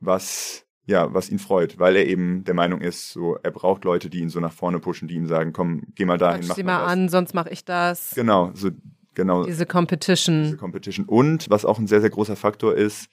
was 0.00 0.63
ja, 0.86 1.12
was 1.14 1.30
ihn 1.30 1.38
freut, 1.38 1.78
weil 1.78 1.96
er 1.96 2.06
eben 2.06 2.44
der 2.44 2.54
Meinung 2.54 2.80
ist, 2.80 3.10
so 3.10 3.36
er 3.42 3.50
braucht 3.50 3.84
Leute, 3.84 4.10
die 4.10 4.20
ihn 4.20 4.28
so 4.28 4.40
nach 4.40 4.52
vorne 4.52 4.78
pushen, 4.78 5.08
die 5.08 5.14
ihm 5.14 5.26
sagen, 5.26 5.52
komm, 5.52 5.82
geh 5.94 6.04
mal 6.04 6.18
dahin, 6.18 6.40
Quatsch 6.40 6.48
mach 6.48 6.56
sie 6.56 6.62
mal, 6.62 6.78
mal 6.78 6.86
an, 6.86 7.08
sonst 7.08 7.34
mache 7.34 7.50
ich 7.50 7.64
das. 7.64 8.12
Genau, 8.14 8.50
so 8.54 8.70
genau. 9.14 9.44
Diese 9.44 9.66
Competition. 9.66 10.42
Diese 10.44 10.56
Competition 10.56 11.06
und 11.06 11.48
was 11.48 11.64
auch 11.64 11.78
ein 11.78 11.86
sehr 11.86 12.00
sehr 12.00 12.10
großer 12.10 12.36
Faktor 12.36 12.74
ist, 12.74 13.08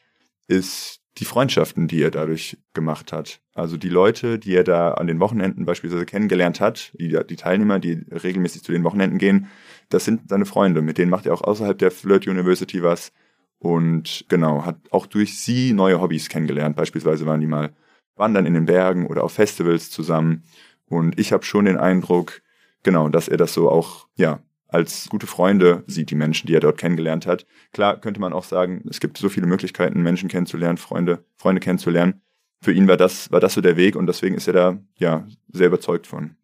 ist 0.48 1.02
die 1.18 1.26
Freundschaften, 1.26 1.88
die 1.88 2.02
er 2.02 2.12
dadurch 2.12 2.58
gemacht 2.74 3.12
hat. 3.12 3.42
Also 3.54 3.78
die 3.78 3.90
Leute, 3.90 4.40
die 4.40 4.56
er 4.56 4.64
da 4.64 4.94
an 4.94 5.08
den 5.08 5.20
Wochenenden 5.20 5.66
beispielsweise 5.66 6.06
kennengelernt 6.06 6.62
hat, 6.62 6.94
die, 6.98 7.18
die 7.30 7.36
Teilnehmer, 7.36 7.80
die 7.80 8.06
regelmäßig 8.12 8.64
zu 8.64 8.72
den 8.72 8.84
Wochenenden 8.84 9.18
gehen, 9.18 9.48
das 9.90 10.06
sind 10.06 10.30
seine 10.30 10.46
Freunde. 10.46 10.82
Mit 10.82 10.98
denen 10.98 11.12
macht 11.12 11.26
er 11.26 11.34
auch 11.34 11.42
außerhalb 11.42 11.78
der 11.78 11.92
Flirt 11.92 12.28
University 12.28 12.82
was. 12.82 13.12
Und 13.62 14.26
genau, 14.28 14.66
hat 14.66 14.78
auch 14.90 15.06
durch 15.06 15.38
sie 15.38 15.72
neue 15.72 16.02
Hobbys 16.02 16.30
kennengelernt. 16.30 16.76
Beispielsweise 16.76 17.28
waren 17.28 17.42
die 17.42 17.48
mal 17.48 17.70
wandern 18.16 18.48
in 18.48 18.56
den 18.56 18.66
Bergen 18.66 19.06
oder 19.06 19.24
auf 19.24 19.34
Festivals 19.34 19.92
zusammen. 19.92 20.44
Und 20.88 21.20
ich 21.20 21.32
habe 21.32 21.46
schon 21.46 21.66
den 21.66 21.78
Eindruck, 21.78 22.42
genau, 22.82 23.08
dass 23.08 23.28
er 23.28 23.38
das 23.38 23.54
so 23.54 23.70
auch, 23.70 24.08
ja, 24.16 24.40
als 24.68 25.10
gute 25.10 25.28
Freunde 25.28 25.84
sieht, 25.86 26.10
die 26.10 26.16
Menschen, 26.16 26.48
die 26.48 26.56
er 26.56 26.60
dort 26.60 26.80
kennengelernt 26.80 27.28
hat. 27.28 27.46
Klar 27.72 28.02
könnte 28.02 28.20
man 28.20 28.34
auch 28.34 28.46
sagen, 28.46 28.84
es 28.90 29.00
gibt 29.00 29.20
so 29.20 29.30
viele 29.30 29.46
Möglichkeiten, 29.46 30.02
Menschen 30.02 30.28
kennenzulernen, 30.28 30.78
Freunde, 30.78 31.24
Freunde 31.38 31.60
kennenzulernen. 31.60 32.22
Für 32.64 32.72
ihn 32.72 32.88
war 32.88 32.98
das, 32.98 33.32
war 33.32 33.40
das 33.40 33.54
so 33.54 33.62
der 33.62 33.78
Weg 33.78 33.96
und 33.96 34.08
deswegen 34.08 34.34
ist 34.34 34.48
er 34.48 34.54
da, 34.54 34.78
ja, 34.98 35.28
sehr 35.52 35.68
überzeugt 35.68 36.08
von. 36.08 36.36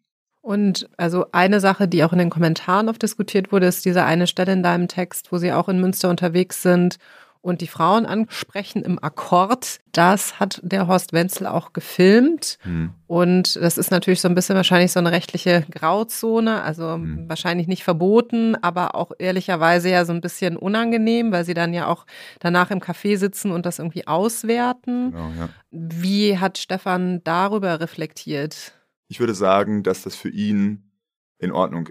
Und 0.48 0.88
also 0.96 1.26
eine 1.32 1.60
Sache, 1.60 1.88
die 1.88 2.02
auch 2.04 2.12
in 2.14 2.18
den 2.18 2.30
Kommentaren 2.30 2.88
oft 2.88 3.02
diskutiert 3.02 3.52
wurde, 3.52 3.66
ist 3.66 3.84
diese 3.84 4.04
eine 4.04 4.26
Stelle 4.26 4.54
in 4.54 4.62
deinem 4.62 4.88
Text, 4.88 5.30
wo 5.30 5.36
sie 5.36 5.52
auch 5.52 5.68
in 5.68 5.78
Münster 5.78 6.08
unterwegs 6.08 6.62
sind 6.62 6.96
und 7.42 7.60
die 7.60 7.66
Frauen 7.66 8.06
ansprechen 8.06 8.80
im 8.80 8.98
Akkord. 8.98 9.80
Das 9.92 10.40
hat 10.40 10.58
der 10.62 10.86
Horst 10.86 11.12
Wenzel 11.12 11.46
auch 11.46 11.74
gefilmt. 11.74 12.56
Mhm. 12.64 12.94
Und 13.06 13.56
das 13.56 13.76
ist 13.76 13.90
natürlich 13.90 14.22
so 14.22 14.28
ein 14.28 14.34
bisschen 14.34 14.56
wahrscheinlich 14.56 14.90
so 14.90 15.00
eine 15.00 15.12
rechtliche 15.12 15.66
Grauzone, 15.70 16.62
also 16.62 16.96
mhm. 16.96 17.28
wahrscheinlich 17.28 17.68
nicht 17.68 17.84
verboten, 17.84 18.56
aber 18.62 18.94
auch 18.94 19.12
ehrlicherweise 19.18 19.90
ja 19.90 20.06
so 20.06 20.14
ein 20.14 20.22
bisschen 20.22 20.56
unangenehm, 20.56 21.30
weil 21.30 21.44
sie 21.44 21.52
dann 21.52 21.74
ja 21.74 21.88
auch 21.88 22.06
danach 22.40 22.70
im 22.70 22.80
Café 22.80 23.18
sitzen 23.18 23.52
und 23.52 23.66
das 23.66 23.80
irgendwie 23.80 24.06
auswerten. 24.06 25.10
Genau, 25.10 25.30
ja. 25.38 25.48
Wie 25.70 26.38
hat 26.38 26.56
Stefan 26.56 27.20
darüber 27.22 27.80
reflektiert? 27.80 28.77
Ich 29.08 29.20
würde 29.20 29.34
sagen, 29.34 29.82
dass 29.82 30.02
das 30.02 30.14
für 30.14 30.28
ihn 30.28 30.90
in 31.38 31.50
Ordnung, 31.50 31.88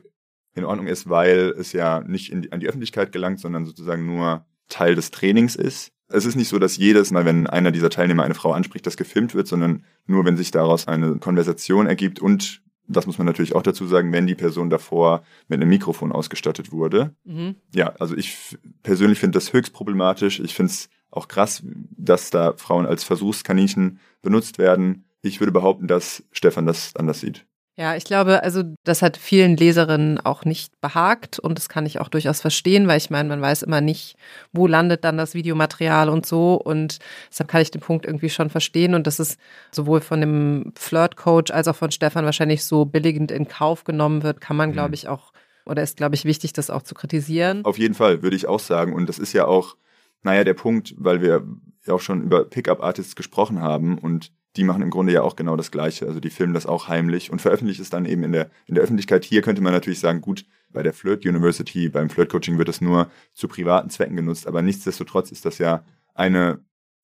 in 0.53 0.63
Ordnung 0.63 0.87
ist, 0.87 1.09
weil 1.09 1.53
es 1.57 1.73
ja 1.73 2.01
nicht 2.01 2.31
die, 2.31 2.51
an 2.51 2.59
die 2.59 2.67
Öffentlichkeit 2.67 3.11
gelangt, 3.11 3.39
sondern 3.39 3.65
sozusagen 3.65 4.05
nur 4.05 4.45
Teil 4.69 4.95
des 4.95 5.11
Trainings 5.11 5.55
ist. 5.55 5.91
Es 6.09 6.25
ist 6.25 6.35
nicht 6.35 6.47
so, 6.47 6.59
dass 6.59 6.77
jedes 6.77 7.11
Mal, 7.11 7.25
wenn 7.25 7.47
einer 7.47 7.71
dieser 7.71 7.89
Teilnehmer 7.89 8.23
eine 8.23 8.35
Frau 8.35 8.53
anspricht, 8.53 8.85
das 8.85 8.97
gefilmt 8.97 9.35
wird, 9.35 9.47
sondern 9.47 9.83
nur, 10.05 10.23
wenn 10.25 10.37
sich 10.37 10.51
daraus 10.51 10.87
eine 10.87 11.17
Konversation 11.17 11.85
ergibt 11.85 12.19
und 12.19 12.61
das 12.87 13.05
muss 13.05 13.17
man 13.17 13.27
natürlich 13.27 13.53
auch 13.53 13.63
dazu 13.63 13.85
sagen, 13.85 14.13
wenn 14.13 14.27
die 14.27 14.35
Person 14.35 14.69
davor 14.69 15.23
mit 15.47 15.59
einem 15.59 15.69
Mikrofon 15.69 16.11
ausgestattet 16.11 16.71
wurde. 16.71 17.13
Mhm. 17.25 17.55
Ja, 17.75 17.93
also 17.99 18.15
ich 18.15 18.57
persönlich 18.81 19.19
finde 19.19 19.35
das 19.37 19.51
höchst 19.51 19.73
problematisch. 19.73 20.39
Ich 20.39 20.53
finde 20.53 20.71
es 20.71 20.89
auch 21.11 21.27
krass, 21.27 21.63
dass 21.97 22.29
da 22.29 22.53
Frauen 22.55 22.85
als 22.85 23.03
Versuchskaninchen 23.03 23.99
benutzt 24.21 24.57
werden. 24.57 25.03
Ich 25.27 25.39
würde 25.39 25.51
behaupten, 25.51 25.87
dass 25.87 26.23
Stefan 26.31 26.65
das 26.65 26.95
anders 26.95 27.19
sieht. 27.19 27.45
Ja, 27.79 27.95
ich 27.95 28.05
glaube, 28.05 28.41
also 28.41 28.63
das 28.85 29.03
hat 29.03 29.17
vielen 29.17 29.55
Leserinnen 29.55 30.19
auch 30.19 30.45
nicht 30.45 30.81
behagt 30.81 31.37
und 31.37 31.59
das 31.59 31.69
kann 31.69 31.85
ich 31.85 31.99
auch 31.99 32.09
durchaus 32.09 32.41
verstehen, 32.41 32.87
weil 32.87 32.97
ich 32.97 33.11
meine, 33.11 33.29
man 33.29 33.39
weiß 33.39 33.61
immer 33.61 33.81
nicht, 33.81 34.15
wo 34.51 34.65
landet 34.65 35.03
dann 35.03 35.15
das 35.15 35.35
Videomaterial 35.35 36.09
und 36.09 36.25
so 36.25 36.55
und 36.55 36.97
deshalb 37.29 37.51
kann 37.51 37.61
ich 37.61 37.69
den 37.69 37.81
Punkt 37.81 38.07
irgendwie 38.07 38.31
schon 38.31 38.49
verstehen 38.49 38.95
und 38.95 39.05
das 39.05 39.19
ist 39.19 39.39
sowohl 39.71 40.01
von 40.01 40.21
dem 40.21 40.73
Flirt-Coach 40.75 41.51
als 41.51 41.67
auch 41.67 41.75
von 41.75 41.91
Stefan 41.91 42.25
wahrscheinlich 42.25 42.63
so 42.63 42.85
billigend 42.85 43.31
in 43.31 43.47
Kauf 43.47 43.83
genommen 43.83 44.23
wird, 44.23 44.41
kann 44.41 44.57
man, 44.57 44.71
glaube 44.71 44.89
mhm. 44.89 44.95
ich, 44.95 45.07
auch 45.07 45.31
oder 45.67 45.83
ist, 45.83 45.97
glaube 45.97 46.15
ich, 46.15 46.25
wichtig, 46.25 46.53
das 46.53 46.71
auch 46.71 46.81
zu 46.81 46.95
kritisieren. 46.95 47.63
Auf 47.63 47.77
jeden 47.77 47.93
Fall, 47.93 48.23
würde 48.23 48.35
ich 48.35 48.47
auch 48.47 48.59
sagen 48.59 48.93
und 48.93 49.07
das 49.07 49.19
ist 49.19 49.33
ja 49.33 49.45
auch, 49.45 49.77
naja, 50.23 50.43
der 50.43 50.55
Punkt, 50.55 50.95
weil 50.97 51.21
wir 51.21 51.45
ja 51.85 51.93
auch 51.93 52.01
schon 52.01 52.23
über 52.23 52.43
Pickup-Artists 52.45 53.15
gesprochen 53.15 53.61
haben 53.61 53.99
und 53.99 54.31
die 54.57 54.63
machen 54.63 54.81
im 54.81 54.89
Grunde 54.89 55.13
ja 55.13 55.21
auch 55.21 55.35
genau 55.35 55.55
das 55.55 55.71
Gleiche. 55.71 56.07
Also 56.07 56.19
die 56.19 56.29
filmen 56.29 56.53
das 56.53 56.65
auch 56.65 56.87
heimlich 56.87 57.31
und 57.31 57.41
veröffentlichen 57.41 57.81
es 57.81 57.89
dann 57.89 58.05
eben 58.05 58.23
in 58.23 58.31
der, 58.31 58.49
in 58.65 58.75
der 58.75 58.83
Öffentlichkeit. 58.83 59.23
Hier 59.23 59.41
könnte 59.41 59.61
man 59.61 59.71
natürlich 59.71 59.99
sagen, 59.99 60.21
gut, 60.21 60.45
Bei 60.73 60.83
der 60.83 60.93
Flirt 60.93 61.25
University, 61.25 61.87
beim 61.87 62.09
Flirt 62.09 62.29
Coaching 62.29 62.57
wird 62.57 62.67
es 62.67 62.81
nur 62.81 63.09
zu 63.33 63.47
privaten 63.47 63.89
Zwecken 63.89 64.17
genutzt, 64.17 64.47
aber 64.47 64.61
nichtsdestotrotz 64.61 65.31
ist 65.31 65.45
das 65.45 65.59
ja 65.59 65.85
eine 66.13 66.59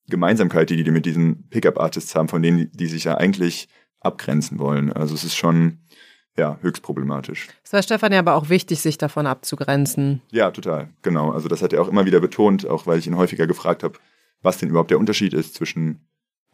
Gemeinsamkeit, 0.10 0.70
die 0.70 0.84
die 0.84 0.92
mit 0.92 1.06
diesen 1.06 1.48
Pickup-Artists 1.50 2.14
haben, 2.14 2.28
von 2.28 2.42
denen 2.42 2.70
die 2.74 2.88
sich 2.88 3.06
ja 3.06 3.16
eigentlich 3.16 3.70
abgrenzen 4.02 4.60
wollen. 4.60 4.92
Also 4.92 5.16
es 5.16 5.24
ist 5.24 5.36
schon 5.36 5.80
ja, 6.38 6.58
höchst 6.62 6.84
problematisch. 6.84 7.48
Es 7.64 7.72
war 7.72 7.84
Stefan 7.84 8.12
ja 8.12 8.20
aber 8.20 8.36
auch 8.36 8.50
wichtig, 8.50 8.82
sich 8.82 8.98
davon 8.98 9.28
abzugrenzen. 9.28 10.22
Ja, 10.32 10.52
total, 10.52 10.90
genau. 11.02 11.32
Also 11.32 11.48
das 11.48 11.62
hat 11.62 11.72
er 11.74 11.82
auch 11.82 11.88
immer 11.88 12.06
wieder 12.06 12.20
betont, 12.20 12.68
auch 12.68 12.86
weil 12.86 13.00
ich 13.00 13.08
ihn 13.08 13.18
häufiger 13.18 13.48
gefragt 13.48 13.84
habe, 13.84 13.98
was 14.42 14.58
denn 14.58 14.70
überhaupt 14.70 14.92
der 14.92 15.00
Unterschied 15.00 15.34
ist 15.34 15.54
zwischen 15.54 16.06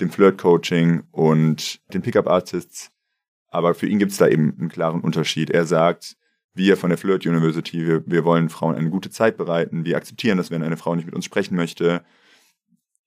dem 0.01 0.09
Flirt-Coaching 0.09 1.03
und 1.11 1.81
den 1.93 2.01
Pickup-Artists. 2.01 2.91
Aber 3.49 3.73
für 3.73 3.87
ihn 3.87 3.99
gibt 3.99 4.11
es 4.11 4.17
da 4.17 4.27
eben 4.27 4.55
einen 4.59 4.69
klaren 4.69 5.01
Unterschied. 5.01 5.49
Er 5.49 5.65
sagt, 5.65 6.15
wir 6.53 6.77
von 6.77 6.89
der 6.89 6.97
Flirt 6.97 7.25
University, 7.25 7.85
wir, 7.85 8.03
wir 8.05 8.25
wollen 8.25 8.49
Frauen 8.49 8.75
eine 8.75 8.89
gute 8.89 9.09
Zeit 9.09 9.37
bereiten, 9.37 9.85
wir 9.85 9.97
akzeptieren 9.97 10.37
das, 10.37 10.51
wenn 10.51 10.63
eine 10.63 10.77
Frau 10.77 10.95
nicht 10.95 11.05
mit 11.05 11.15
uns 11.15 11.25
sprechen 11.25 11.55
möchte. 11.55 12.03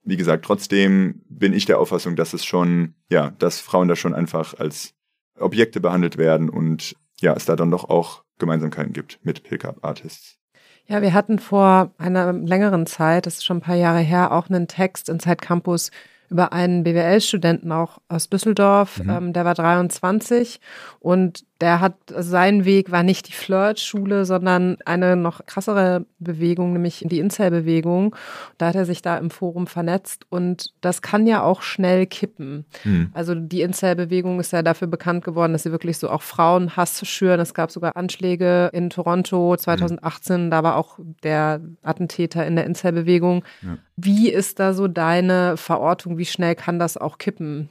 Wie 0.04 0.16
gesagt, 0.16 0.44
trotzdem 0.44 1.22
bin 1.28 1.52
ich 1.52 1.64
der 1.64 1.78
Auffassung, 1.78 2.16
dass 2.16 2.32
es 2.32 2.44
schon, 2.44 2.94
ja, 3.08 3.30
dass 3.38 3.60
Frauen 3.60 3.88
da 3.88 3.94
schon 3.94 4.14
einfach 4.14 4.58
als 4.58 4.94
Objekte 5.38 5.80
behandelt 5.80 6.18
werden 6.18 6.48
und 6.48 6.96
ja, 7.20 7.34
es 7.34 7.44
da 7.44 7.54
dann 7.54 7.70
doch 7.70 7.88
auch 7.88 8.24
Gemeinsamkeiten 8.38 8.92
gibt 8.92 9.20
mit 9.22 9.44
Pickup-Artists. 9.44 10.38
Ja, 10.86 11.00
wir 11.00 11.14
hatten 11.14 11.38
vor 11.38 11.94
einer 11.98 12.32
längeren 12.32 12.86
Zeit, 12.86 13.26
das 13.26 13.34
ist 13.34 13.44
schon 13.44 13.58
ein 13.58 13.62
paar 13.62 13.76
Jahre 13.76 14.00
her, 14.00 14.32
auch 14.32 14.48
einen 14.48 14.66
Text 14.66 15.08
in 15.08 15.20
Zeit 15.20 15.40
Campus 15.40 15.92
über 16.32 16.52
einen 16.52 16.82
BWL-Studenten 16.82 17.70
auch 17.70 17.98
aus 18.08 18.28
Düsseldorf, 18.28 18.98
mhm. 18.98 19.10
ähm, 19.10 19.32
der 19.32 19.44
war 19.44 19.54
23 19.54 20.60
und 20.98 21.44
der 21.62 21.78
hat, 21.78 21.94
sein 22.08 22.64
Weg 22.64 22.90
war 22.90 23.04
nicht 23.04 23.28
die 23.28 23.32
Flirt-Schule, 23.32 24.24
sondern 24.24 24.78
eine 24.84 25.14
noch 25.14 25.46
krassere 25.46 26.06
Bewegung, 26.18 26.72
nämlich 26.72 27.04
die 27.06 27.20
Incel-Bewegung. 27.20 28.16
Da 28.58 28.66
hat 28.66 28.74
er 28.74 28.84
sich 28.84 29.00
da 29.00 29.16
im 29.16 29.30
Forum 29.30 29.68
vernetzt 29.68 30.26
und 30.28 30.74
das 30.80 31.02
kann 31.02 31.24
ja 31.24 31.44
auch 31.44 31.62
schnell 31.62 32.06
kippen. 32.06 32.64
Mhm. 32.82 33.10
Also 33.14 33.36
die 33.36 33.62
Incel-Bewegung 33.62 34.40
ist 34.40 34.52
ja 34.52 34.62
dafür 34.62 34.88
bekannt 34.88 35.24
geworden, 35.24 35.52
dass 35.52 35.62
sie 35.62 35.70
wirklich 35.70 35.98
so 35.98 36.10
auch 36.10 36.22
Frauenhass 36.22 37.06
schüren. 37.06 37.38
Es 37.38 37.54
gab 37.54 37.70
sogar 37.70 37.96
Anschläge 37.96 38.68
in 38.72 38.90
Toronto 38.90 39.56
2018, 39.56 40.46
mhm. 40.46 40.50
da 40.50 40.64
war 40.64 40.74
auch 40.74 40.98
der 41.22 41.60
Attentäter 41.82 42.44
in 42.44 42.56
der 42.56 42.66
Incel-Bewegung. 42.66 43.44
Ja. 43.62 43.78
Wie 43.94 44.30
ist 44.30 44.58
da 44.58 44.74
so 44.74 44.88
deine 44.88 45.56
Verortung? 45.56 46.18
Wie 46.18 46.26
schnell 46.26 46.56
kann 46.56 46.80
das 46.80 46.96
auch 46.96 47.18
kippen? 47.18 47.68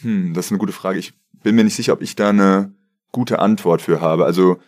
Hm, 0.00 0.34
das 0.34 0.46
ist 0.46 0.50
eine 0.50 0.58
gute 0.58 0.72
Frage. 0.72 0.98
Ich 0.98 1.12
bin 1.44 1.54
mir 1.54 1.62
nicht 1.62 1.76
sicher, 1.76 1.92
ob 1.92 2.02
ich 2.02 2.16
da 2.16 2.30
eine 2.30 2.72
gute 3.12 3.38
Antwort 3.38 3.82
für 3.82 4.00
habe. 4.00 4.24
Also 4.24 4.58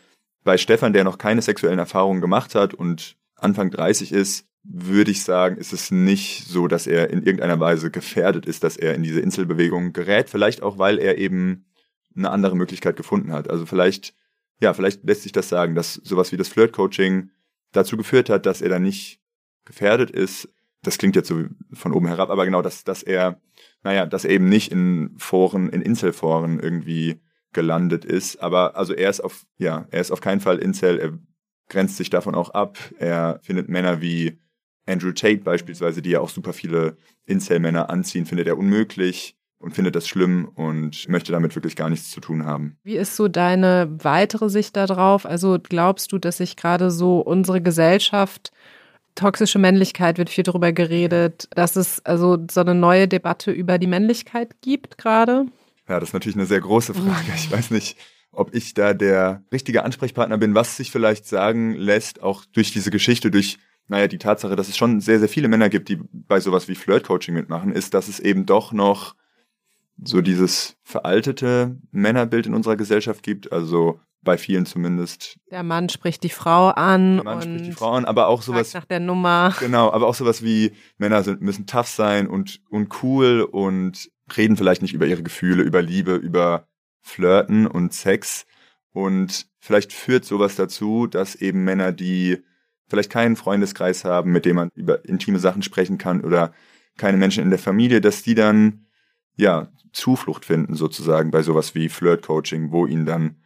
bei 0.45 0.57
Stefan, 0.57 0.93
der 0.93 1.05
noch 1.05 1.19
keine 1.19 1.43
sexuellen 1.43 1.79
Erfahrungen 1.79 2.21
gemacht 2.21 2.55
hat 2.55 2.75
und 2.75 3.17
Anfang 3.37 3.71
30 3.71 4.13
ist, 4.13 4.47
würde 4.63 5.11
ich 5.11 5.23
sagen, 5.25 5.57
ist 5.57 5.73
es 5.73 5.91
nicht 5.91 6.47
so, 6.47 6.69
dass 6.69 6.87
er 6.87 7.11
in 7.11 7.23
irgendeiner 7.23 7.61
Weise 7.61 7.91
gefährdet 7.91 8.47
ist, 8.47 8.63
dass 8.63 8.77
er 8.77 8.95
in 8.95 9.03
diese 9.03 9.21
Inselbewegung 9.21 9.93
gerät. 9.93 10.29
Vielleicht 10.29 10.63
auch, 10.63 10.79
weil 10.79 10.99
er 10.99 11.19
eben 11.19 11.65
eine 12.15 12.31
andere 12.31 12.57
Möglichkeit 12.57 12.97
gefunden 12.97 13.33
hat. 13.33 13.49
Also 13.49 13.65
vielleicht, 13.65 14.15
ja, 14.61 14.75
vielleicht 14.75 15.05
lässt 15.05 15.23
sich 15.23 15.33
das 15.33 15.49
sagen, 15.49 15.75
dass 15.75 15.95
sowas 15.95 16.33
wie 16.33 16.37
das 16.37 16.49
Flirt-Coaching 16.49 17.31
dazu 17.73 17.97
geführt 17.97 18.29
hat, 18.29 18.47
dass 18.47 18.61
er 18.61 18.69
da 18.69 18.79
nicht 18.79 19.21
gefährdet 19.65 20.11
ist. 20.11 20.49
Das 20.83 20.99
klingt 20.99 21.17
jetzt 21.17 21.29
so 21.29 21.45
von 21.73 21.93
oben 21.93 22.07
herab, 22.07 22.31
aber 22.31 22.45
genau, 22.45 22.63
dass, 22.63 22.85
dass 22.85 23.03
er, 23.03 23.41
naja, 23.83 24.07
dass 24.07 24.25
er 24.25 24.31
eben 24.31 24.49
nicht 24.49 24.73
in 24.73 25.15
Foren, 25.17 25.69
in 25.71 25.83
Inselforen 25.83 26.59
irgendwie 26.59 27.21
gelandet 27.53 28.05
ist. 28.05 28.43
Aber 28.43 28.77
also 28.77 28.95
er 28.95 29.11
ist 29.11 29.21
auf, 29.21 29.45
ja, 29.59 29.87
er 29.91 30.01
ist 30.01 30.11
auf 30.11 30.21
keinen 30.21 30.41
Fall 30.41 30.59
Incel, 30.59 30.99
er 30.99 31.19
grenzt 31.69 31.97
sich 31.97 32.11
davon 32.11 32.35
auch 32.35 32.51
ab. 32.51 32.79
Er 32.99 33.41
findet 33.43 33.69
Männer 33.69 34.01
wie 34.01 34.39
Andrew 34.87 35.13
Tate 35.13 35.43
beispielsweise, 35.43 36.03
die 36.03 36.11
ja 36.11 36.21
auch 36.21 36.29
super 36.29 36.53
viele 36.53 36.97
Incel-Männer 37.27 37.91
anziehen, 37.91 38.27
findet 38.27 38.49
er 38.49 38.59
unmöglich 38.59 39.37
und 39.59 39.75
findet 39.75 39.95
das 39.95 40.09
schlimm 40.09 40.51
und 40.55 41.09
möchte 41.09 41.33
damit 41.33 41.55
wirklich 41.55 41.77
gar 41.77 41.91
nichts 41.91 42.11
zu 42.11 42.21
tun 42.21 42.45
haben. 42.45 42.79
Wie 42.83 42.97
ist 42.97 43.17
so 43.17 43.29
deine 43.29 43.89
weitere 44.03 44.49
Sicht 44.49 44.77
darauf? 44.77 45.27
Also 45.27 45.59
glaubst 45.63 46.13
du, 46.13 46.19
dass 46.19 46.39
sich 46.39 46.57
gerade 46.57 46.91
so 46.91 47.21
unsere 47.21 47.61
Gesellschaft 47.61 48.53
toxische 49.15 49.59
Männlichkeit 49.59 50.19
wird 50.19 50.31
viel 50.31 50.45
darüber 50.45 50.73
geredet, 50.73 51.49
dass 51.55 51.77
es 51.77 52.05
also 52.07 52.39
so 52.51 52.61
eine 52.61 52.75
neue 52.75 53.07
Debatte 53.07 53.51
über 53.51 53.79
die 53.79 53.87
Männlichkeit 53.87 54.63
gibt 54.63 54.99
gerade? 54.99 55.47
Ja, 55.91 55.99
das 55.99 56.11
ist 56.11 56.13
natürlich 56.13 56.37
eine 56.37 56.47
sehr 56.47 56.61
große 56.61 56.95
Frage. 56.95 57.33
Ich 57.35 57.51
weiß 57.51 57.73
nicht, 57.73 57.97
ob 58.31 58.55
ich 58.55 58.75
da 58.75 58.95
der 58.95 59.43
richtige 59.53 59.83
Ansprechpartner 59.83 60.39
bin, 60.39 60.55
was 60.55 60.77
sich 60.77 60.93
vielleicht 60.93 61.27
sagen 61.27 61.75
lässt, 61.75 62.23
auch 62.23 62.45
durch 62.45 62.73
diese 62.73 62.93
Geschichte, 62.93 63.33
durch, 63.33 63.59
naja, 63.89 64.07
die 64.07 64.19
Tatsache, 64.19 64.55
dass 64.55 64.69
es 64.69 64.77
schon 64.77 65.01
sehr, 65.01 65.19
sehr 65.19 65.29
viele 65.29 65.49
Männer 65.49 65.69
gibt, 65.69 65.89
die 65.89 65.99
bei 66.13 66.39
sowas 66.39 66.69
wie 66.69 66.77
Flirt-Coaching 66.77 67.35
mitmachen, 67.35 67.73
ist, 67.73 67.93
dass 67.93 68.07
es 68.07 68.21
eben 68.21 68.47
doch 68.47 68.73
noch 68.73 69.17
so 70.01 70.21
dieses 70.21 70.77
veraltete 70.85 71.77
Männerbild 71.91 72.47
in 72.47 72.55
unserer 72.55 72.77
Gesellschaft 72.77 73.25
gibt, 73.25 73.51
also 73.51 73.99
bei 74.23 74.39
vielen 74.39 74.67
zumindest. 74.67 75.39
Der 75.51 75.65
Mann 75.65 75.89
spricht 75.89 76.23
die 76.23 76.29
Frau 76.29 76.69
an. 76.69 77.17
Der 77.17 77.25
Mann 77.25 77.43
spricht 77.43 77.67
die 77.67 77.73
Frau 77.73 77.91
an, 77.91 78.05
aber 78.05 78.29
auch 78.29 78.43
sowas. 78.43 78.73
Nach 78.75 78.85
der 78.85 79.01
Nummer. 79.01 79.57
Genau, 79.59 79.91
aber 79.91 80.07
auch 80.07 80.15
sowas 80.15 80.45
wie 80.45 80.71
Männer 80.99 81.25
sind, 81.25 81.41
müssen 81.41 81.67
tough 81.67 81.89
sein 81.89 82.29
und, 82.29 82.61
und 82.71 83.03
cool 83.03 83.41
und 83.43 84.09
reden 84.37 84.57
vielleicht 84.57 84.83
nicht 84.83 84.95
über 84.95 85.07
ihre 85.07 85.23
Gefühle, 85.23 85.63
über 85.63 85.83
Liebe, 85.83 86.15
über 86.15 86.67
Flirten 87.01 87.67
und 87.67 87.93
Sex. 87.93 88.47
Und 88.93 89.47
vielleicht 89.59 89.93
führt 89.93 90.25
sowas 90.25 90.57
dazu, 90.57 91.07
dass 91.07 91.35
eben 91.35 91.65
Männer, 91.65 91.93
die 91.93 92.39
vielleicht 92.89 93.11
keinen 93.11 93.37
Freundeskreis 93.37 94.05
haben, 94.05 94.33
mit 94.33 94.45
dem 94.45 94.57
man 94.57 94.71
über 94.75 95.05
intime 95.05 95.39
Sachen 95.39 95.63
sprechen 95.63 95.97
kann 95.97 96.23
oder 96.23 96.53
keine 96.97 97.17
Menschen 97.17 97.45
in 97.45 97.51
der 97.51 97.59
Familie, 97.59 98.01
dass 98.01 98.23
die 98.23 98.35
dann 98.35 98.87
ja 99.37 99.73
Zuflucht 99.93 100.45
finden 100.45 100.75
sozusagen 100.75 101.31
bei 101.31 101.43
sowas 101.43 101.75
wie 101.75 101.89
Flirt-Coaching, 101.89 102.73
wo 102.73 102.87
ihnen 102.87 103.07
dann 103.07 103.37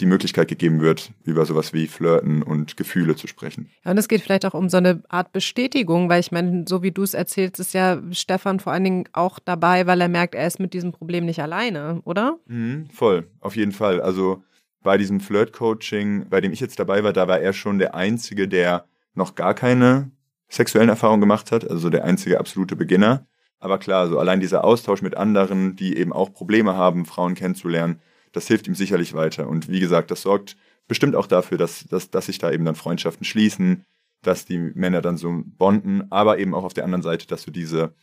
die 0.00 0.06
Möglichkeit 0.06 0.48
gegeben 0.48 0.80
wird, 0.80 1.12
über 1.22 1.46
sowas 1.46 1.72
wie 1.72 1.86
Flirten 1.86 2.42
und 2.42 2.76
Gefühle 2.76 3.14
zu 3.14 3.28
sprechen. 3.28 3.70
Ja, 3.84 3.92
und 3.92 3.98
es 3.98 4.08
geht 4.08 4.22
vielleicht 4.22 4.44
auch 4.44 4.54
um 4.54 4.68
so 4.68 4.76
eine 4.76 5.02
Art 5.08 5.32
Bestätigung, 5.32 6.08
weil 6.08 6.20
ich 6.20 6.32
meine, 6.32 6.64
so 6.68 6.82
wie 6.82 6.90
du 6.90 7.02
es 7.02 7.14
erzählst, 7.14 7.60
ist 7.60 7.74
ja 7.74 8.02
Stefan 8.10 8.58
vor 8.58 8.72
allen 8.72 8.84
Dingen 8.84 9.08
auch 9.12 9.38
dabei, 9.38 9.86
weil 9.86 10.00
er 10.00 10.08
merkt, 10.08 10.34
er 10.34 10.46
ist 10.46 10.58
mit 10.58 10.74
diesem 10.74 10.92
Problem 10.92 11.26
nicht 11.26 11.40
alleine, 11.40 12.00
oder? 12.04 12.38
Mhm, 12.46 12.88
voll, 12.92 13.28
auf 13.40 13.54
jeden 13.54 13.72
Fall. 13.72 14.00
Also 14.00 14.42
bei 14.82 14.98
diesem 14.98 15.20
Flirt-Coaching, 15.20 16.28
bei 16.28 16.40
dem 16.40 16.52
ich 16.52 16.60
jetzt 16.60 16.78
dabei 16.78 17.04
war, 17.04 17.12
da 17.12 17.28
war 17.28 17.40
er 17.40 17.52
schon 17.52 17.78
der 17.78 17.94
Einzige, 17.94 18.48
der 18.48 18.86
noch 19.14 19.36
gar 19.36 19.54
keine 19.54 20.10
sexuellen 20.48 20.88
Erfahrungen 20.88 21.20
gemacht 21.20 21.52
hat, 21.52 21.68
also 21.68 21.88
der 21.88 22.04
einzige 22.04 22.40
absolute 22.40 22.76
Beginner. 22.76 23.26
Aber 23.60 23.78
klar, 23.78 24.08
so 24.08 24.18
allein 24.18 24.40
dieser 24.40 24.64
Austausch 24.64 25.02
mit 25.02 25.16
anderen, 25.16 25.76
die 25.76 25.96
eben 25.96 26.12
auch 26.12 26.32
Probleme 26.32 26.74
haben, 26.76 27.06
Frauen 27.06 27.34
kennenzulernen, 27.34 28.00
das 28.34 28.48
hilft 28.48 28.66
ihm 28.66 28.74
sicherlich 28.74 29.14
weiter. 29.14 29.48
Und 29.48 29.68
wie 29.68 29.80
gesagt, 29.80 30.10
das 30.10 30.22
sorgt 30.22 30.56
bestimmt 30.88 31.16
auch 31.16 31.26
dafür, 31.26 31.56
dass, 31.56 31.84
dass, 31.84 32.10
dass 32.10 32.26
sich 32.26 32.38
da 32.38 32.50
eben 32.50 32.64
dann 32.64 32.74
Freundschaften 32.74 33.24
schließen, 33.24 33.84
dass 34.22 34.44
die 34.44 34.58
Männer 34.58 35.00
dann 35.00 35.16
so 35.16 35.42
bonden, 35.44 36.10
aber 36.10 36.38
eben 36.38 36.54
auch 36.54 36.64
auf 36.64 36.74
der 36.74 36.84
anderen 36.84 37.02
Seite, 37.02 37.26
dass 37.26 37.42
so 37.42 37.50
diese, 37.50 37.94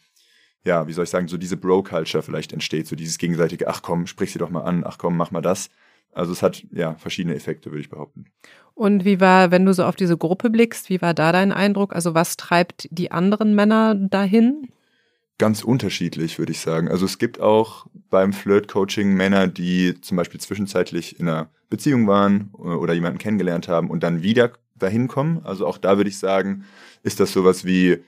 ja, 0.64 0.88
wie 0.88 0.94
soll 0.94 1.04
ich 1.04 1.10
sagen, 1.10 1.28
so 1.28 1.38
diese 1.38 1.58
Bro-Culture 1.58 2.24
vielleicht 2.24 2.54
entsteht, 2.54 2.88
so 2.88 2.96
dieses 2.96 3.18
gegenseitige, 3.18 3.68
ach 3.68 3.82
komm, 3.82 4.08
sprich 4.08 4.32
sie 4.32 4.40
doch 4.40 4.50
mal 4.50 4.62
an, 4.62 4.84
ach 4.86 4.98
komm, 4.98 5.18
mach 5.18 5.32
mal 5.32 5.42
das. 5.42 5.70
Also 6.14 6.32
es 6.32 6.42
hat 6.42 6.64
ja 6.72 6.96
verschiedene 6.96 7.36
Effekte, 7.36 7.72
würde 7.72 7.82
ich 7.82 7.90
behaupten. 7.90 8.26
Und 8.74 9.06
wie 9.06 9.20
war, 9.20 9.52
wenn 9.52 9.66
du 9.66 9.74
so 9.74 9.84
auf 9.84 9.96
diese 9.96 10.18
Gruppe 10.18 10.50
blickst, 10.50 10.90
wie 10.90 11.02
war 11.02 11.14
da 11.14 11.32
dein 11.32 11.52
Eindruck? 11.52 11.94
Also 11.94 12.14
was 12.14 12.38
treibt 12.38 12.88
die 12.92 13.12
anderen 13.12 13.56
Männer 13.56 13.96
dahin? 13.96 14.70
Ganz 15.42 15.64
unterschiedlich, 15.64 16.38
würde 16.38 16.52
ich 16.52 16.60
sagen. 16.60 16.88
Also 16.88 17.04
es 17.04 17.18
gibt 17.18 17.40
auch 17.42 17.88
beim 18.12 18.32
Flirt-Coaching 18.32 19.16
Männer, 19.16 19.48
die 19.48 20.00
zum 20.00 20.16
Beispiel 20.16 20.40
zwischenzeitlich 20.40 21.20
in 21.20 21.28
einer 21.28 21.50
Beziehung 21.68 22.08
waren 22.08 22.52
oder 22.54 22.94
jemanden 22.94 23.18
kennengelernt 23.18 23.68
haben 23.68 23.90
und 23.90 24.04
dann 24.04 24.22
wieder 24.22 24.52
dahin 24.76 25.08
kommen. 25.08 25.42
Also 25.44 25.66
auch 25.66 25.80
da 25.80 25.98
würde 25.98 26.12
ich 26.12 26.20
sagen, 26.20 26.66
ist 27.02 27.20
das 27.20 27.34
sowas 27.34 27.66
wie, 27.66 28.04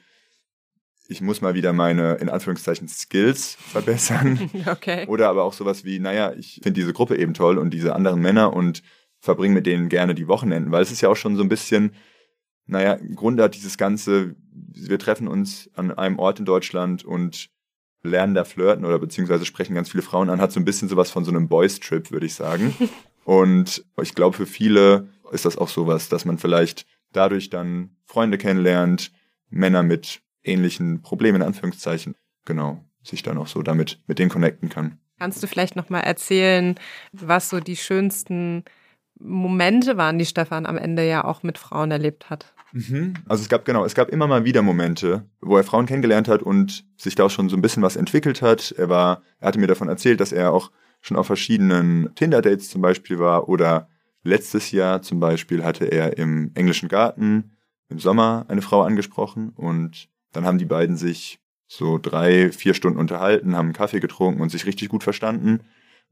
ich 1.08 1.22
muss 1.22 1.42
mal 1.42 1.56
wieder 1.56 1.74
meine, 1.74 2.14
in 2.18 2.30
Anführungszeichen, 2.30 2.88
Skills 2.88 3.58
verbessern. 3.72 4.52
Okay. 4.68 5.08
Oder 5.08 5.28
aber 5.30 5.44
auch 5.44 5.54
sowas 5.54 5.84
wie, 5.84 5.98
naja, 5.98 6.34
ich 6.38 6.60
finde 6.62 6.80
diese 6.80 6.94
Gruppe 6.94 7.18
eben 7.18 7.34
toll 7.34 7.58
und 7.58 7.72
diese 7.72 7.96
anderen 7.96 8.22
Männer 8.22 8.54
und 8.54 8.84
verbringe 9.22 9.56
mit 9.56 9.66
denen 9.66 9.90
gerne 9.90 10.14
die 10.14 10.28
Wochenenden, 10.28 10.72
weil 10.72 10.84
es 10.84 10.92
ist 10.92 11.02
ja 11.02 11.10
auch 11.10 11.16
schon 11.16 11.36
so 11.36 11.42
ein 11.42 11.50
bisschen, 11.50 11.96
naja, 12.66 12.94
im 12.94 13.16
Grunde 13.16 13.44
hat 13.44 13.56
dieses 13.56 13.78
ganze, 13.78 14.36
wir 14.52 15.00
treffen 15.00 15.28
uns 15.28 15.70
an 15.76 15.92
einem 15.92 16.20
Ort 16.20 16.40
in 16.40 16.46
Deutschland 16.46 17.04
und 17.04 17.50
lernen 18.04 18.34
da 18.34 18.44
flirten 18.44 18.86
oder 18.86 19.00
beziehungsweise 19.00 19.46
sprechen 19.46 19.76
ganz 19.76 19.90
viele 19.90 20.04
Frauen 20.04 20.30
an, 20.30 20.42
hat 20.42 20.52
so 20.52 20.60
ein 20.60 20.66
bisschen 20.66 20.90
sowas 20.90 21.10
von 21.10 21.24
so 21.24 21.32
einem 21.32 21.48
Boys-Trip, 21.48 22.12
würde 22.12 22.26
ich 22.26 22.34
sagen. 22.34 22.76
und 23.26 23.86
ich 24.02 24.14
glaube, 24.14 24.36
für 24.36 24.46
viele 24.46 25.10
ist 25.32 25.46
das 25.46 25.58
auch 25.58 25.70
sowas, 25.70 26.10
dass 26.10 26.26
man 26.26 26.38
vielleicht 26.38 26.86
dadurch 27.12 27.50
dann 27.50 27.96
Freunde 28.06 28.38
kennenlernt, 28.38 29.12
Männer 29.50 29.84
mit 29.84 30.22
ähnlichen 30.44 31.02
Problemen, 31.02 31.38
in 31.38 31.48
Anführungszeichen, 31.48 32.16
genau, 32.46 32.84
sich 33.04 33.24
dann 33.24 33.38
auch 33.38 33.48
so 33.48 33.62
damit 33.62 34.02
mit 34.08 34.20
denen 34.20 34.30
connecten 34.30 34.70
kann. 34.70 35.00
Kannst 35.20 35.42
du 35.42 35.48
vielleicht 35.48 35.76
nochmal 35.76 36.04
erzählen, 36.04 36.76
was 37.14 37.50
so 37.50 37.60
die 37.60 37.78
schönsten 37.78 38.66
Momente 39.20 39.96
waren, 39.96 40.18
die 40.18 40.26
Stefan 40.26 40.66
am 40.66 40.78
Ende 40.78 41.08
ja 41.08 41.24
auch 41.24 41.44
mit 41.44 41.58
Frauen 41.58 41.92
erlebt 41.92 42.30
hat. 42.30 42.53
Mhm. 42.74 43.14
Also 43.28 43.44
es 43.44 43.50
gab 43.50 43.66
genau, 43.66 43.86
es 43.86 43.94
gab 43.94 44.10
immer 44.10 44.26
mal 44.26 44.46
wieder 44.46 44.64
Momente, 44.64 45.30
wo 45.42 45.56
er 45.56 45.64
Frauen 45.64 45.86
kennengelernt 45.86 46.28
hat 46.28 46.42
und 46.42 46.86
sich 46.98 47.14
da 47.14 47.26
auch 47.26 47.30
schon 47.30 47.48
so 47.48 47.56
ein 47.56 47.62
bisschen 47.62 47.84
was 47.84 47.96
entwickelt 47.96 48.42
hat. 48.42 48.74
Er 48.78 48.90
war, 48.90 49.22
er 49.40 49.48
hatte 49.48 49.60
mir 49.60 49.68
davon 49.68 49.90
erzählt, 49.90 50.20
dass 50.20 50.32
er 50.32 50.52
auch 50.52 50.72
schon 51.00 51.16
auf 51.16 51.28
verschiedenen 51.28 52.10
Tinder-Dates 52.16 52.70
zum 52.70 52.82
Beispiel 52.82 53.20
war 53.20 53.48
oder 53.48 53.90
letztes 54.24 54.72
Jahr 54.72 55.02
zum 55.04 55.20
Beispiel 55.20 55.64
hatte 55.64 55.86
er 55.86 56.18
im 56.18 56.52
englischen 56.56 56.90
Garten 56.90 57.52
im 57.90 58.00
Sommer 58.00 58.46
eine 58.48 58.62
Frau 58.62 58.82
angesprochen 58.82 59.50
und 59.50 60.10
dann 60.32 60.46
haben 60.46 60.58
die 60.58 60.66
beiden 60.66 60.98
sich 60.98 61.40
so 61.68 62.00
drei, 62.00 62.52
vier 62.52 62.74
Stunden 62.74 63.00
unterhalten, 63.00 63.56
haben 63.56 63.74
Kaffee 63.74 64.00
getrunken 64.00 64.42
und 64.42 64.50
sich 64.50 64.66
richtig 64.66 64.90
gut 64.90 65.04
verstanden 65.04 65.60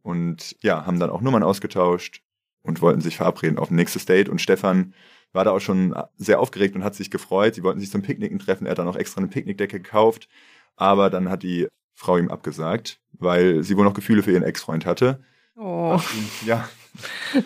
und 0.04 0.56
ja, 0.62 0.86
haben 0.86 1.00
dann 1.00 1.10
auch 1.10 1.22
Nummern 1.22 1.44
ausgetauscht 1.44 2.22
und 2.62 2.82
wollten 2.82 3.02
sich 3.02 3.18
verabreden 3.18 3.58
auf 3.58 3.72
ein 3.72 3.76
nächstes 3.76 4.06
Date 4.06 4.30
und 4.30 4.42
Stefan 4.42 4.94
war 5.34 5.46
da 5.46 5.52
auch 5.52 5.60
schon 5.60 5.96
sehr 6.18 6.40
aufgeregt 6.40 6.76
und 6.76 6.84
hat 6.84 6.96
sich 6.96 7.12
gefreut. 7.12 7.56
Sie 7.56 7.64
wollten 7.64 7.80
sich 7.80 7.92
zum 7.92 8.02
Picknicken 8.02 8.40
treffen. 8.40 8.66
Er 8.66 8.72
hat 8.72 8.80
dann 8.80 8.88
auch 8.88 8.96
extra 8.96 9.20
eine 9.20 9.28
Picknickdecke 9.28 9.80
gekauft. 9.80 10.28
Aber 10.76 11.10
dann 11.10 11.30
hat 11.30 11.44
die 11.44 11.68
Frau 11.94 12.18
ihm 12.18 12.30
abgesagt, 12.30 13.00
weil 13.14 13.64
sie 13.64 13.78
wohl 13.78 13.86
noch 13.86 13.94
Gefühle 13.94 14.24
für 14.24 14.32
ihren 14.32 14.44
Ex-Freund 14.44 14.86
hatte. 14.86 15.24
Oh. 15.56 15.92
Was 15.92 16.14
ihn, 16.14 16.48
ja, 16.48 16.68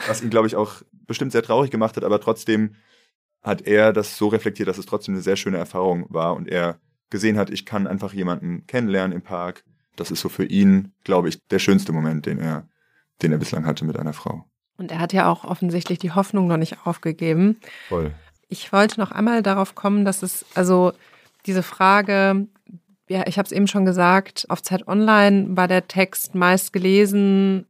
was 0.07 0.21
ihn, 0.21 0.29
glaube 0.29 0.47
ich, 0.47 0.55
auch 0.55 0.81
bestimmt 0.91 1.31
sehr 1.31 1.43
traurig 1.43 1.71
gemacht 1.71 1.97
hat, 1.97 2.03
aber 2.03 2.19
trotzdem 2.19 2.75
hat 3.41 3.61
er 3.67 3.93
das 3.93 4.17
so 4.17 4.27
reflektiert, 4.27 4.67
dass 4.67 4.77
es 4.77 4.85
trotzdem 4.85 5.13
eine 5.13 5.21
sehr 5.21 5.35
schöne 5.35 5.57
Erfahrung 5.57 6.05
war 6.09 6.35
und 6.35 6.47
er 6.47 6.79
gesehen 7.09 7.37
hat, 7.37 7.49
ich 7.49 7.65
kann 7.65 7.85
einfach 7.85 8.13
jemanden 8.13 8.65
kennenlernen 8.65 9.15
im 9.15 9.21
Park. 9.21 9.63
Das 9.95 10.11
ist 10.11 10.21
so 10.21 10.29
für 10.29 10.45
ihn, 10.45 10.93
glaube 11.03 11.29
ich, 11.29 11.45
der 11.47 11.59
schönste 11.59 11.91
Moment, 11.91 12.25
den 12.25 12.39
er, 12.39 12.67
den 13.21 13.31
er 13.31 13.37
bislang 13.37 13.65
hatte 13.65 13.85
mit 13.85 13.97
einer 13.97 14.13
Frau. 14.13 14.45
Und 14.77 14.91
er 14.91 14.99
hat 14.99 15.13
ja 15.13 15.29
auch 15.29 15.45
offensichtlich 15.45 15.99
die 15.99 16.11
Hoffnung 16.11 16.47
noch 16.47 16.57
nicht 16.57 16.85
aufgegeben. 16.85 17.59
Voll. 17.87 18.13
Ich 18.49 18.71
wollte 18.73 18.99
noch 18.99 19.11
einmal 19.11 19.41
darauf 19.41 19.75
kommen, 19.75 20.05
dass 20.05 20.21
es, 20.21 20.45
also 20.53 20.93
diese 21.45 21.63
Frage, 21.63 22.47
ja, 23.07 23.23
ich 23.27 23.37
habe 23.37 23.45
es 23.45 23.51
eben 23.51 23.67
schon 23.67 23.85
gesagt, 23.85 24.45
auf 24.49 24.61
Zeit 24.61 24.87
Online 24.87 25.55
war 25.55 25.67
der 25.67 25.87
Text 25.87 26.35
meist 26.35 26.73
gelesen, 26.73 27.65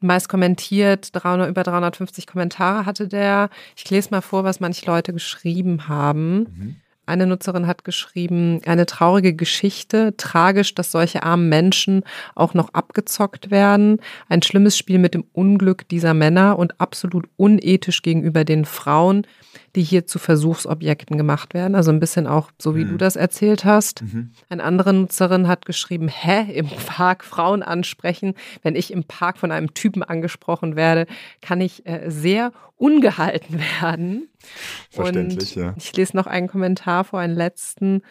meist 0.00 0.28
kommentiert, 0.28 1.10
300, 1.12 1.48
über 1.48 1.62
350 1.62 2.26
Kommentare 2.26 2.86
hatte 2.86 3.08
der. 3.08 3.50
Ich 3.76 3.88
lese 3.88 4.10
mal 4.10 4.20
vor, 4.20 4.44
was 4.44 4.60
manche 4.60 4.86
Leute 4.86 5.12
geschrieben 5.12 5.88
haben. 5.88 6.38
Mhm. 6.38 6.76
Eine 7.04 7.26
Nutzerin 7.26 7.66
hat 7.66 7.84
geschrieben, 7.84 8.60
eine 8.64 8.86
traurige 8.86 9.34
Geschichte, 9.34 10.14
tragisch, 10.16 10.74
dass 10.74 10.92
solche 10.92 11.24
armen 11.24 11.48
Menschen 11.48 12.04
auch 12.36 12.54
noch 12.54 12.72
abgezockt 12.74 13.50
werden, 13.50 13.98
ein 14.28 14.42
schlimmes 14.42 14.78
Spiel 14.78 14.98
mit 14.98 15.14
dem 15.14 15.24
Unglück 15.32 15.88
dieser 15.88 16.14
Männer 16.14 16.58
und 16.58 16.80
absolut 16.80 17.28
unethisch 17.36 18.02
gegenüber 18.02 18.44
den 18.44 18.64
Frauen, 18.64 19.26
die 19.74 19.82
hier 19.82 20.06
zu 20.06 20.20
Versuchsobjekten 20.20 21.16
gemacht 21.16 21.54
werden. 21.54 21.74
Also 21.74 21.90
ein 21.90 22.00
bisschen 22.00 22.28
auch 22.28 22.50
so, 22.58 22.76
wie 22.76 22.84
mhm. 22.84 22.90
du 22.90 22.96
das 22.98 23.16
erzählt 23.16 23.64
hast. 23.64 24.02
Mhm. 24.02 24.30
Eine 24.48 24.62
andere 24.62 24.92
Nutzerin 24.92 25.48
hat 25.48 25.66
geschrieben, 25.66 26.08
hä, 26.08 26.52
im 26.52 26.68
Park 26.86 27.24
Frauen 27.24 27.62
ansprechen. 27.64 28.34
Wenn 28.62 28.76
ich 28.76 28.92
im 28.92 29.04
Park 29.04 29.38
von 29.38 29.50
einem 29.50 29.74
Typen 29.74 30.02
angesprochen 30.02 30.76
werde, 30.76 31.06
kann 31.40 31.60
ich 31.60 31.84
äh, 31.86 32.10
sehr 32.10 32.52
ungehalten 32.76 33.60
werden. 33.80 34.28
Verständlich, 34.90 35.56
und 35.56 35.62
ja. 35.62 35.74
Ich 35.76 35.94
lese 35.96 36.16
noch 36.16 36.26
einen 36.26 36.48
Kommentar 36.48 37.04
vor, 37.04 37.20
einen 37.20 37.34
letzten. 37.34 38.02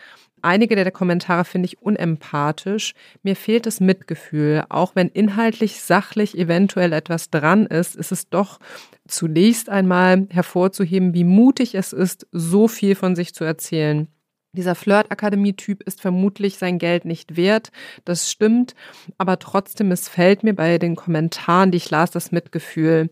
Einige 0.42 0.76
der 0.76 0.90
Kommentare 0.92 1.46
finde 1.46 1.68
ich 1.68 1.82
unempathisch. 1.82 2.94
Mir 3.22 3.36
fehlt 3.36 3.66
das 3.66 3.80
Mitgefühl. 3.80 4.64
Auch 4.70 4.96
wenn 4.96 5.08
inhaltlich, 5.08 5.82
sachlich 5.82 6.38
eventuell 6.38 6.94
etwas 6.94 7.30
dran 7.30 7.68
ist, 7.68 7.96
ist 7.96 8.12
es 8.12 8.30
doch 8.30 8.60
zunächst 9.08 9.70
einmal 9.70 10.28
hervorzuheben, 10.32 11.14
wie 11.14 11.24
mutig 11.24 11.76
es 11.76 11.94
ist, 11.94 12.28
so 12.32 12.68
viel 12.68 12.96
von 12.96 13.16
sich 13.16 13.36
zu 13.36 13.44
erzählen. 13.44 14.08
Dieser 14.54 14.76
Flirt-Akademie-Typ 14.76 15.82
ist 15.84 16.02
vermutlich 16.02 16.58
sein 16.58 16.78
Geld 16.78 17.06
nicht 17.06 17.38
wert. 17.38 17.72
Das 18.04 18.30
stimmt. 18.30 18.76
Aber 19.18 19.40
trotzdem 19.40 19.88
missfällt 19.88 20.44
mir 20.44 20.54
bei 20.54 20.78
den 20.78 20.98
Kommentaren, 20.98 21.72
die 21.72 21.78
ich 21.78 21.90
las, 21.90 22.12
das 22.12 22.34
Mitgefühl. 22.34 23.10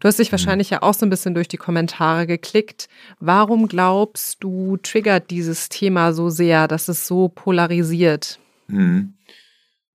Du 0.00 0.08
hast 0.08 0.18
dich 0.18 0.28
mhm. 0.28 0.32
wahrscheinlich 0.32 0.68
ja 0.68 0.82
auch 0.82 0.92
so 0.92 1.06
ein 1.06 1.10
bisschen 1.10 1.34
durch 1.34 1.48
die 1.48 1.56
Kommentare 1.56 2.26
geklickt. 2.26 2.88
Warum 3.20 3.68
glaubst 3.68 4.44
du, 4.44 4.76
triggert 4.76 5.30
dieses 5.30 5.70
Thema 5.70 6.12
so 6.12 6.28
sehr, 6.28 6.68
dass 6.68 6.88
es 6.88 7.06
so 7.06 7.28
polarisiert? 7.28 8.38
Mhm. 8.66 9.14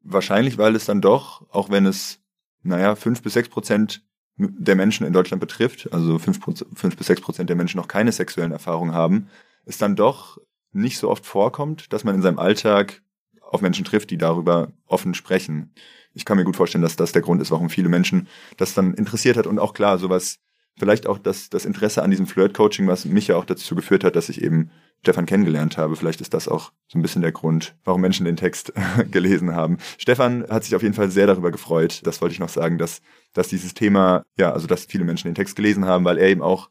Wahrscheinlich, 0.02 0.58
weil 0.58 0.76
es 0.76 0.86
dann 0.86 1.02
doch, 1.02 1.46
auch 1.52 1.70
wenn 1.70 1.86
es, 1.86 2.22
naja, 2.64 2.96
fünf 2.96 3.22
bis 3.22 3.34
sechs 3.34 3.50
Prozent 3.50 4.02
der 4.38 4.76
Menschen 4.76 5.06
in 5.06 5.14
Deutschland 5.14 5.42
betrifft, 5.42 5.92
also 5.92 6.18
fünf, 6.18 6.40
fünf 6.74 6.98
bis 6.98 7.08
sechs 7.08 7.22
Prozent 7.22 7.50
der 7.50 7.56
Menschen 7.56 7.78
noch 7.78 7.88
keine 7.88 8.12
sexuellen 8.12 8.52
Erfahrungen 8.52 8.94
haben, 8.94 9.28
es 9.66 9.78
dann 9.78 9.96
doch 9.96 10.40
nicht 10.78 10.98
so 10.98 11.10
oft 11.10 11.26
vorkommt, 11.26 11.92
dass 11.92 12.04
man 12.04 12.16
in 12.16 12.22
seinem 12.22 12.40
Alltag 12.40 13.02
auf 13.42 13.62
Menschen 13.62 13.86
trifft, 13.86 14.10
die 14.10 14.18
darüber 14.18 14.72
offen 14.86 15.14
sprechen. 15.14 15.74
Ich 16.14 16.26
kann 16.26 16.38
mir 16.38 16.44
gut 16.44 16.56
vorstellen, 16.56 16.82
dass 16.82 16.96
das 16.96 17.12
der 17.12 17.22
Grund 17.22 17.42
ist, 17.42 17.52
warum 17.52 17.70
viele 17.70 17.90
Menschen 17.90 18.28
das 18.58 18.74
dann 18.74 18.94
interessiert 18.94 19.38
hat 19.38 19.48
und 19.48 19.60
auch 19.60 19.74
klar, 19.74 19.98
sowas, 19.98 20.40
vielleicht 20.78 21.08
auch 21.08 21.18
das, 21.18 21.50
das 21.50 21.66
Interesse 21.66 22.04
an 22.04 22.12
diesem 22.12 22.28
Flirt-Coaching, 22.28 22.88
was 22.88 23.06
mich 23.06 23.28
ja 23.28 23.36
auch 23.36 23.46
dazu 23.46 23.76
geführt 23.76 24.04
hat, 24.04 24.16
dass 24.16 24.30
ich 24.30 24.42
eben 24.42 24.72
Stefan 25.02 25.26
kennengelernt 25.26 25.78
habe. 25.78 25.96
Vielleicht 25.96 26.22
ist 26.22 26.34
das 26.34 26.48
auch 26.48 26.72
so 26.88 26.98
ein 26.98 27.02
bisschen 27.02 27.22
der 27.22 27.32
Grund, 27.32 27.76
warum 27.84 28.02
Menschen 28.02 28.26
den 28.26 28.36
Text 28.36 28.74
gelesen 29.12 29.56
haben. 29.56 29.78
Stefan 29.98 30.46
hat 30.50 30.64
sich 30.64 30.76
auf 30.76 30.82
jeden 30.82 30.94
Fall 30.94 31.12
sehr 31.12 31.28
darüber 31.28 31.52
gefreut. 31.52 32.02
Das 32.06 32.22
wollte 32.22 32.34
ich 32.34 32.40
noch 32.40 32.50
sagen, 32.50 32.78
dass, 32.78 33.02
dass 33.34 33.48
dieses 33.48 33.74
Thema, 33.74 34.26
ja, 34.38 34.52
also 34.52 34.68
dass 34.68 34.86
viele 34.86 35.06
Menschen 35.06 35.28
den 35.28 35.36
Text 35.36 35.56
gelesen 35.56 35.86
haben, 35.86 36.06
weil 36.06 36.18
er 36.18 36.30
eben 36.30 36.42
auch 36.42 36.70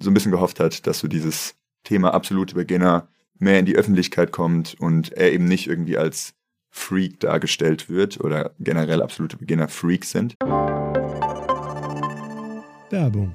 so 0.00 0.10
ein 0.10 0.14
bisschen 0.14 0.32
gehofft 0.32 0.60
hat, 0.60 0.86
dass 0.86 0.98
so 0.98 1.08
dieses 1.08 1.54
Thema 1.84 2.14
absolute 2.14 2.54
Beginner 2.54 3.08
mehr 3.42 3.58
in 3.58 3.66
die 3.66 3.76
Öffentlichkeit 3.76 4.32
kommt 4.32 4.76
und 4.80 5.12
er 5.12 5.32
eben 5.32 5.44
nicht 5.44 5.66
irgendwie 5.66 5.98
als 5.98 6.34
Freak 6.70 7.20
dargestellt 7.20 7.90
wird 7.90 8.18
oder 8.20 8.52
generell 8.58 9.02
absolute 9.02 9.36
Beginner 9.36 9.68
Freaks 9.68 10.12
sind. 10.12 10.36
Werbung 12.90 13.34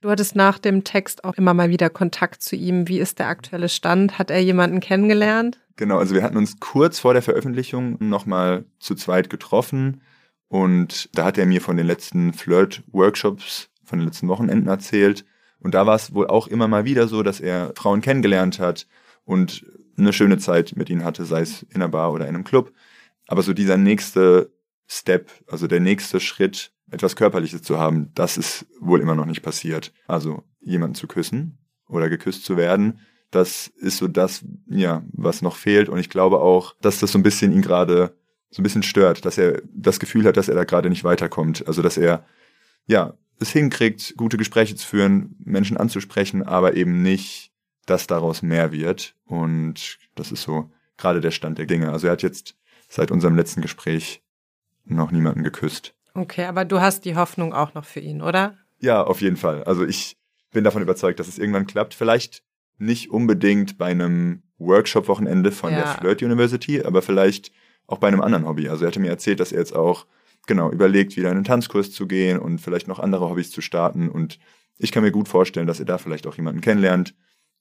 Du 0.00 0.10
hattest 0.10 0.36
nach 0.36 0.58
dem 0.58 0.84
Text 0.84 1.24
auch 1.24 1.34
immer 1.34 1.54
mal 1.54 1.70
wieder 1.70 1.90
Kontakt 1.90 2.42
zu 2.42 2.54
ihm. 2.54 2.86
Wie 2.86 3.00
ist 3.00 3.18
der 3.18 3.26
aktuelle 3.26 3.68
Stand? 3.68 4.18
Hat 4.18 4.30
er 4.30 4.40
jemanden 4.40 4.78
kennengelernt? 4.78 5.58
Genau, 5.74 5.98
also 5.98 6.14
wir 6.14 6.22
hatten 6.22 6.36
uns 6.36 6.60
kurz 6.60 7.00
vor 7.00 7.14
der 7.14 7.22
Veröffentlichung 7.22 7.96
nochmal 8.00 8.64
zu 8.78 8.94
zweit 8.94 9.28
getroffen 9.28 10.00
und 10.48 11.10
da 11.16 11.24
hat 11.24 11.38
er 11.38 11.46
mir 11.46 11.60
von 11.60 11.76
den 11.76 11.86
letzten 11.86 12.32
Flirt-Workshops, 12.32 13.70
von 13.84 13.98
den 13.98 14.08
letzten 14.08 14.28
Wochenenden 14.28 14.68
erzählt. 14.68 15.24
Und 15.60 15.74
da 15.74 15.86
war 15.86 15.96
es 15.96 16.14
wohl 16.14 16.26
auch 16.28 16.46
immer 16.46 16.68
mal 16.68 16.84
wieder 16.84 17.08
so, 17.08 17.22
dass 17.22 17.40
er 17.40 17.72
Frauen 17.76 18.00
kennengelernt 18.00 18.58
hat 18.58 18.86
und 19.24 19.66
eine 19.96 20.12
schöne 20.12 20.38
Zeit 20.38 20.74
mit 20.76 20.88
ihnen 20.90 21.04
hatte, 21.04 21.24
sei 21.24 21.40
es 21.40 21.62
in 21.64 21.76
einer 21.76 21.88
Bar 21.88 22.12
oder 22.12 22.26
in 22.26 22.34
einem 22.34 22.44
Club. 22.44 22.72
Aber 23.26 23.42
so 23.42 23.52
dieser 23.52 23.76
nächste 23.76 24.52
Step, 24.86 25.30
also 25.48 25.66
der 25.66 25.80
nächste 25.80 26.20
Schritt, 26.20 26.72
etwas 26.90 27.16
Körperliches 27.16 27.62
zu 27.62 27.78
haben, 27.78 28.10
das 28.14 28.36
ist 28.36 28.66
wohl 28.80 29.00
immer 29.00 29.14
noch 29.14 29.26
nicht 29.26 29.42
passiert. 29.42 29.92
Also 30.06 30.44
jemanden 30.60 30.94
zu 30.94 31.06
küssen 31.06 31.58
oder 31.88 32.08
geküsst 32.08 32.44
zu 32.44 32.56
werden, 32.56 33.00
das 33.30 33.66
ist 33.66 33.98
so 33.98 34.08
das, 34.08 34.44
ja, 34.68 35.04
was 35.12 35.42
noch 35.42 35.56
fehlt. 35.56 35.88
Und 35.88 35.98
ich 35.98 36.08
glaube 36.08 36.40
auch, 36.40 36.74
dass 36.80 36.98
das 36.98 37.12
so 37.12 37.18
ein 37.18 37.22
bisschen 37.22 37.52
ihn 37.52 37.62
gerade 37.62 38.16
so 38.50 38.60
ein 38.60 38.64
bisschen 38.64 38.82
stört, 38.82 39.24
dass 39.26 39.36
er 39.36 39.60
das 39.74 40.00
Gefühl 40.00 40.24
hat, 40.24 40.38
dass 40.38 40.48
er 40.48 40.54
da 40.54 40.64
gerade 40.64 40.88
nicht 40.88 41.04
weiterkommt. 41.04 41.66
Also 41.66 41.82
dass 41.82 41.98
er, 41.98 42.24
ja, 42.86 43.14
es 43.38 43.50
hinkriegt, 43.50 44.14
gute 44.16 44.38
Gespräche 44.38 44.74
zu 44.74 44.86
führen, 44.86 45.36
Menschen 45.44 45.76
anzusprechen, 45.76 46.42
aber 46.42 46.74
eben 46.74 47.02
nicht, 47.02 47.52
dass 47.86 48.06
daraus 48.06 48.42
mehr 48.42 48.72
wird. 48.72 49.14
Und 49.26 49.98
das 50.14 50.32
ist 50.32 50.42
so 50.42 50.70
gerade 50.96 51.20
der 51.20 51.30
Stand 51.30 51.58
der 51.58 51.66
Dinge. 51.66 51.92
Also 51.92 52.06
er 52.06 52.14
hat 52.14 52.22
jetzt 52.22 52.56
seit 52.88 53.10
unserem 53.10 53.36
letzten 53.36 53.60
Gespräch 53.60 54.22
noch 54.84 55.10
niemanden 55.10 55.42
geküsst. 55.42 55.94
Okay, 56.18 56.46
aber 56.46 56.64
du 56.64 56.80
hast 56.80 57.04
die 57.04 57.14
Hoffnung 57.14 57.52
auch 57.52 57.74
noch 57.74 57.84
für 57.84 58.00
ihn, 58.00 58.22
oder? 58.22 58.56
Ja, 58.80 59.04
auf 59.04 59.20
jeden 59.20 59.36
Fall. 59.36 59.62
Also 59.62 59.84
ich 59.84 60.16
bin 60.50 60.64
davon 60.64 60.82
überzeugt, 60.82 61.20
dass 61.20 61.28
es 61.28 61.38
irgendwann 61.38 61.68
klappt. 61.68 61.94
Vielleicht 61.94 62.42
nicht 62.76 63.10
unbedingt 63.10 63.78
bei 63.78 63.86
einem 63.86 64.42
Workshop-Wochenende 64.58 65.52
von 65.52 65.72
ja. 65.72 65.78
der 65.78 65.86
Flirt 65.86 66.22
University, 66.22 66.82
aber 66.82 67.02
vielleicht 67.02 67.52
auch 67.86 67.98
bei 67.98 68.08
einem 68.08 68.20
anderen 68.20 68.48
Hobby. 68.48 68.68
Also 68.68 68.84
er 68.84 68.88
hatte 68.88 68.98
mir 68.98 69.10
erzählt, 69.10 69.38
dass 69.38 69.52
er 69.52 69.60
jetzt 69.60 69.76
auch 69.76 70.06
genau 70.48 70.72
überlegt, 70.72 71.16
wieder 71.16 71.30
in 71.30 71.36
einen 71.36 71.44
Tanzkurs 71.44 71.92
zu 71.92 72.08
gehen 72.08 72.40
und 72.40 72.60
vielleicht 72.60 72.88
noch 72.88 72.98
andere 72.98 73.30
Hobbys 73.30 73.52
zu 73.52 73.60
starten. 73.60 74.08
Und 74.08 74.40
ich 74.76 74.90
kann 74.90 75.04
mir 75.04 75.12
gut 75.12 75.28
vorstellen, 75.28 75.68
dass 75.68 75.78
er 75.78 75.86
da 75.86 75.98
vielleicht 75.98 76.26
auch 76.26 76.34
jemanden 76.34 76.62
kennenlernt 76.62 77.14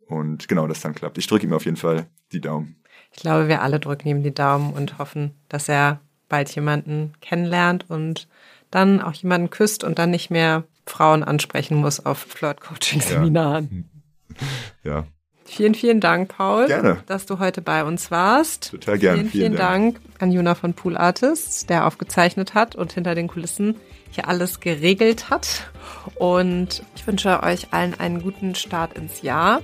und 0.07 0.47
genau 0.47 0.67
das 0.67 0.81
dann 0.81 0.95
klappt. 0.95 1.19
Ich 1.19 1.27
drücke 1.27 1.45
ihm 1.45 1.53
auf 1.53 1.65
jeden 1.65 1.77
Fall 1.77 2.07
die 2.31 2.41
Daumen. 2.41 2.81
Ich 3.11 3.19
glaube, 3.19 3.47
wir 3.47 3.61
alle 3.61 3.79
drücken 3.79 4.07
ihm 4.07 4.23
die 4.23 4.33
Daumen 4.33 4.73
und 4.73 4.97
hoffen, 4.97 5.35
dass 5.47 5.69
er 5.69 6.01
bald 6.29 6.49
jemanden 6.55 7.13
kennenlernt 7.21 7.85
und 7.89 8.27
dann 8.71 9.01
auch 9.01 9.13
jemanden 9.13 9.49
küsst 9.49 9.83
und 9.83 9.97
dann 9.99 10.11
nicht 10.11 10.29
mehr 10.29 10.63
Frauen 10.85 11.23
ansprechen 11.23 11.77
muss 11.77 12.05
auf 12.05 12.19
Flirt-Coaching-Seminaren. 12.19 13.89
Ja. 14.83 14.91
ja. 14.91 15.07
Vielen, 15.45 15.75
vielen 15.75 16.01
Dank, 16.01 16.27
Paul, 16.27 16.67
gerne. 16.67 16.97
dass 17.05 17.25
du 17.25 17.39
heute 17.39 17.61
bei 17.61 17.85
uns 17.85 18.11
warst. 18.11 18.71
Total 18.71 18.97
gerne. 18.97 19.17
Vielen, 19.19 19.31
vielen, 19.31 19.43
vielen 19.43 19.55
Dank. 19.55 19.95
Dank 19.95 20.21
an 20.21 20.31
Juna 20.33 20.55
von 20.55 20.73
Pool 20.73 20.97
Artists, 20.97 21.65
der 21.65 21.87
aufgezeichnet 21.87 22.53
hat 22.53 22.75
und 22.75 22.91
hinter 22.91 23.15
den 23.15 23.29
Kulissen 23.29 23.75
hier 24.11 24.27
alles 24.27 24.59
geregelt 24.59 25.29
hat. 25.29 25.71
Und 26.15 26.83
ich 26.95 27.07
wünsche 27.07 27.43
euch 27.43 27.71
allen 27.71 27.97
einen 27.97 28.21
guten 28.21 28.55
Start 28.55 28.97
ins 28.97 29.21
Jahr. 29.21 29.61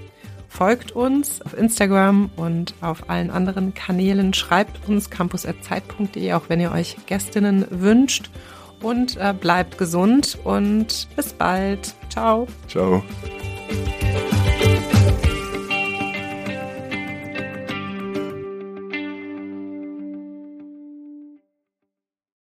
Folgt 0.54 0.92
uns 0.92 1.42
auf 1.42 1.58
Instagram 1.58 2.30
und 2.36 2.76
auf 2.80 3.10
allen 3.10 3.32
anderen 3.32 3.74
Kanälen. 3.74 4.36
Schreibt 4.36 4.88
uns 4.88 5.10
campus.zeit.de, 5.10 6.34
auch 6.34 6.44
wenn 6.48 6.60
ihr 6.60 6.72
euch 6.72 6.96
Gästinnen 7.08 7.66
wünscht. 7.72 8.30
Und 8.80 9.18
äh, 9.18 9.34
bleibt 9.34 9.80
gesund 9.80 10.38
und 10.44 11.08
bis 11.16 11.34
bald. 11.34 11.96
Ciao. 12.10 12.48
Ciao. 12.68 13.04